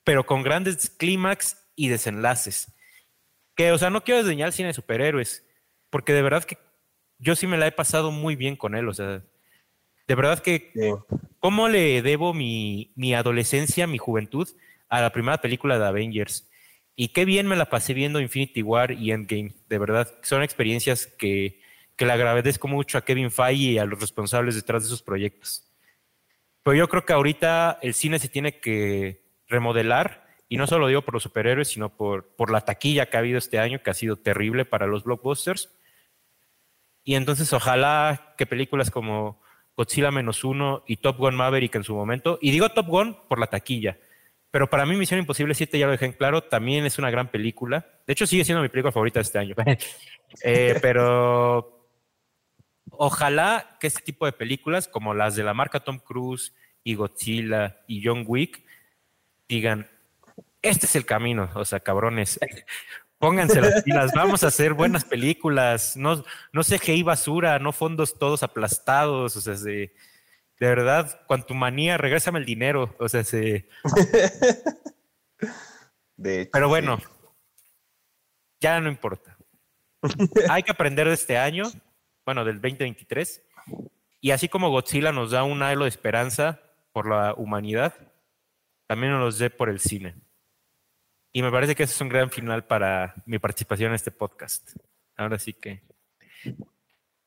[0.03, 2.73] pero con grandes clímax y desenlaces.
[3.55, 5.45] Que, o sea, no quiero desdeñar el cine de superhéroes,
[5.89, 6.57] porque de verdad que
[7.17, 9.23] yo sí me la he pasado muy bien con él, o sea,
[10.07, 10.71] de verdad que,
[11.39, 14.47] ¿cómo le debo mi, mi adolescencia, mi juventud?
[14.89, 16.49] a la primera película de Avengers.
[16.95, 19.53] Y qué bien me la pasé viendo Infinity War y Endgame.
[19.69, 21.61] De verdad, son experiencias que,
[21.97, 25.63] que le agradezco mucho a Kevin Feige y a los responsables detrás de esos proyectos.
[26.63, 31.01] Pero yo creo que ahorita el cine se tiene que remodelar, y no solo digo
[31.01, 33.95] por los superhéroes, sino por, por la taquilla que ha habido este año, que ha
[33.95, 35.73] sido terrible para los blockbusters.
[37.03, 39.41] Y entonces ojalá que películas como
[39.75, 43.39] Godzilla menos uno y Top Gun Maverick en su momento, y digo Top Gun por
[43.39, 43.97] la taquilla,
[44.51, 47.29] pero para mí Misión Imposible 7, ya lo dejé en claro, también es una gran
[47.29, 47.85] película.
[48.05, 49.55] De hecho, sigue siendo mi película favorita de este año.
[50.43, 51.76] Eh, pero
[52.99, 56.53] ojalá que este tipo de películas, como las de la marca Tom Cruise
[56.83, 58.63] y Godzilla y John Wick,
[59.47, 59.87] digan,
[60.61, 62.39] este es el camino, o sea, cabrones.
[63.19, 68.43] Pónganse las pilas, vamos a hacer buenas películas, no, no CGI basura, no fondos todos
[68.43, 69.91] aplastados, o sea, de,
[70.59, 71.21] de verdad,
[71.53, 72.95] manía, regrésame el dinero.
[72.99, 73.69] O sea, se.
[76.17, 76.97] Pero bueno,
[78.59, 79.37] ya no importa.
[80.49, 81.65] Hay que aprender de este año,
[82.27, 83.41] bueno, del 2023,
[84.19, 86.59] Y así como Godzilla nos da un halo de esperanza
[86.91, 87.93] por la humanidad,
[88.85, 90.13] también nos los dé por el cine.
[91.31, 94.71] Y me parece que ese es un gran final para mi participación en este podcast.
[95.15, 95.83] Ahora sí que.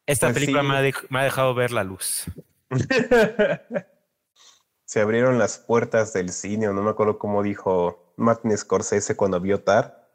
[0.04, 0.68] Esta Pues película sí.
[0.68, 2.26] me, ha me ha dejado ver la luz.
[4.84, 9.40] Se abrieron las puertas del cine, o no me acuerdo cómo dijo Martin Scorsese cuando
[9.40, 10.10] vio Tar,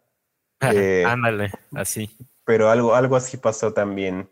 [0.62, 2.16] Eh, Ándale, así.
[2.44, 4.30] pero algo, algo así pasó también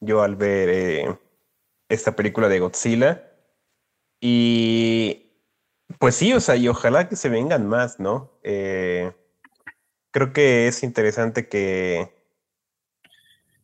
[0.00, 1.18] yo al ver eh,
[1.88, 3.30] esta película de Godzilla.
[4.20, 5.32] Y
[5.98, 8.38] pues sí, o sea, y ojalá que se vengan más, ¿no?
[8.42, 9.12] Eh,
[10.10, 12.14] creo que es interesante que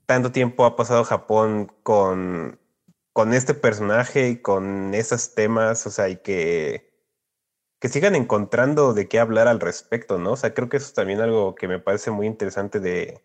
[0.06, 2.58] tanto tiempo ha pasado Japón con,
[3.12, 6.92] con este personaje y con esos temas, o sea, y que,
[7.80, 10.32] que sigan encontrando de qué hablar al respecto, ¿no?
[10.32, 13.22] O sea, creo que eso es también algo que me parece muy interesante de,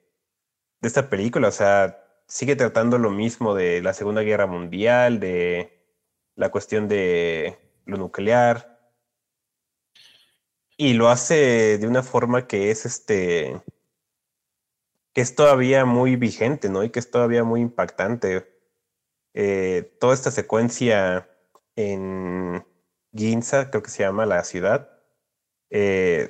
[0.82, 5.86] de esta película, o sea, sigue tratando lo mismo de la Segunda Guerra Mundial, de
[6.36, 8.76] la cuestión de lo nuclear,
[10.78, 13.62] y lo hace de una forma que es este
[15.14, 16.84] que es todavía muy vigente, ¿no?
[16.84, 18.48] Y que es todavía muy impactante.
[19.34, 21.30] Eh, toda esta secuencia
[21.76, 22.66] en
[23.14, 24.92] Ginza, creo que se llama la ciudad.
[25.70, 26.30] eh,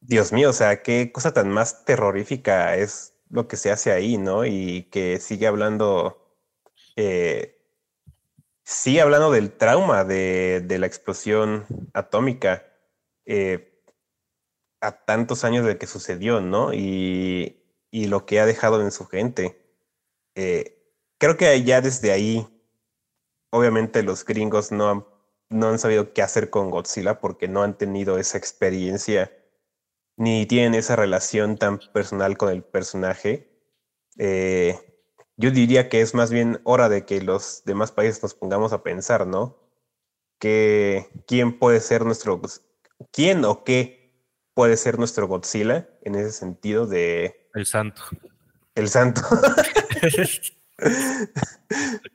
[0.00, 4.16] Dios mío, o sea, qué cosa tan más terrorífica es lo que se hace ahí,
[4.16, 4.46] ¿no?
[4.46, 6.36] Y que sigue hablando,
[6.94, 7.60] eh,
[8.62, 12.64] sigue hablando del trauma de, la explosión atómica
[13.26, 13.82] eh,
[14.80, 16.72] a tantos años de que sucedió, ¿no?
[16.72, 17.60] Y,
[17.92, 19.60] lo que ha dejado en su gente.
[20.34, 22.46] Eh, creo que ya desde ahí,
[23.50, 25.06] obviamente los gringos no
[25.50, 29.32] han sabido qué hacer con Godzilla porque no han tenido esa experiencia
[30.16, 33.50] ni tienen esa relación tan personal con el personaje.
[34.18, 34.78] Eh,
[35.36, 38.82] yo diría que es más bien hora de que los demás países nos pongamos a
[38.82, 39.58] pensar, ¿no?
[40.38, 42.40] Que quién puede ser nuestro,
[43.10, 44.14] quién o qué
[44.54, 48.02] puede ser nuestro Godzilla en ese sentido de El santo.
[48.76, 49.22] el santo.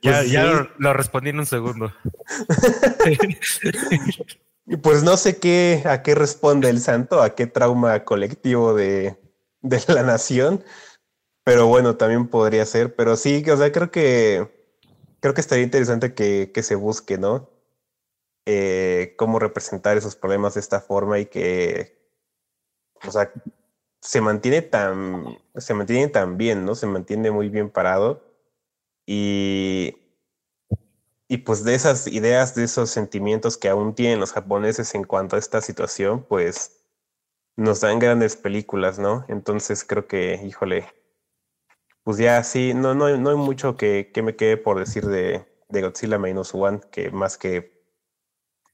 [0.02, 0.48] ya Pues ya sí.
[0.48, 1.92] lo, lo respondí en un segundo.
[4.70, 9.18] Y Pues no sé qué, a qué responde el santo, a qué trauma colectivo de,
[9.62, 10.64] de la nación,
[11.44, 14.48] pero bueno, también podría ser, pero sí, o sea, creo que
[15.20, 17.50] creo que estaría interesante que, que se busque, ¿no?
[18.46, 21.98] Eh, cómo representar esos problemas de esta forma y que,
[23.06, 23.32] o sea,
[24.00, 26.76] se mantiene tan, se mantiene tan bien, ¿no?
[26.76, 28.22] Se mantiene muy bien parado
[29.04, 29.96] y
[31.30, 35.36] y pues de esas ideas, de esos sentimientos que aún tienen los japoneses en cuanto
[35.36, 36.84] a esta situación, pues
[37.56, 39.24] nos dan grandes películas, ¿no?
[39.28, 40.92] Entonces creo que, híjole,
[42.02, 45.46] pues ya sí, no, no, no hay mucho que, que me quede por decir de,
[45.68, 47.80] de Godzilla Minus One, que más que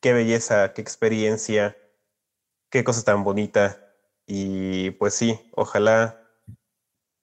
[0.00, 1.76] qué belleza, qué experiencia,
[2.70, 3.94] qué cosa tan bonita.
[4.26, 6.26] Y pues sí, ojalá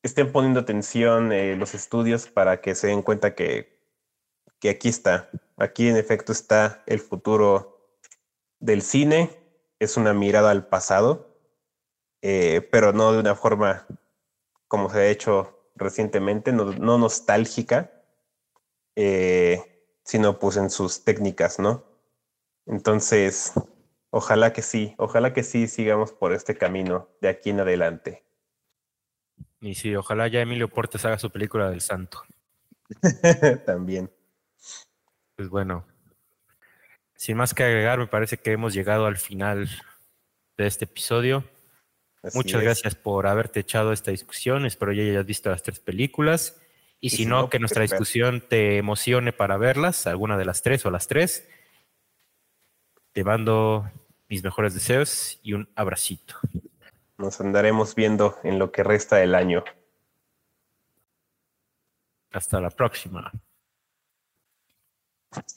[0.04, 3.73] estén poniendo atención eh, los estudios para que se den cuenta que
[4.64, 7.98] que aquí está, aquí en efecto está el futuro
[8.61, 9.30] del cine,
[9.77, 11.38] es una mirada al pasado,
[12.22, 13.85] eh, pero no de una forma
[14.69, 17.91] como se ha hecho recientemente, no, no nostálgica,
[18.95, 21.84] eh, sino pues en sus técnicas, ¿no?
[22.65, 23.52] Entonces,
[24.11, 28.23] ojalá que sí, ojalá que sí sigamos por este camino de aquí en adelante.
[29.60, 32.22] Y sí, ojalá ya Emilio Portes haga su película del santo.
[33.65, 34.10] También.
[35.44, 35.86] Pues bueno,
[37.15, 39.70] sin más que agregar, me parece que hemos llegado al final
[40.56, 41.44] de este episodio.
[42.22, 42.64] Así Muchas es.
[42.64, 44.65] gracias por haberte echado esta discusión.
[44.65, 46.61] Espero ya hayas visto las tres películas.
[47.02, 50.86] Y, si, no, que pues, nuestra discusión te emocione para verlas, alguna de las tres
[50.86, 51.45] o las tres.
[53.11, 53.91] Te mando
[54.30, 56.36] mis mejores deseos y un abracito.
[57.18, 59.65] Nos andaremos viendo en lo que resta del año.
[62.32, 63.30] Hasta la próxima.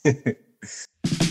[0.05, 0.33] Yeah.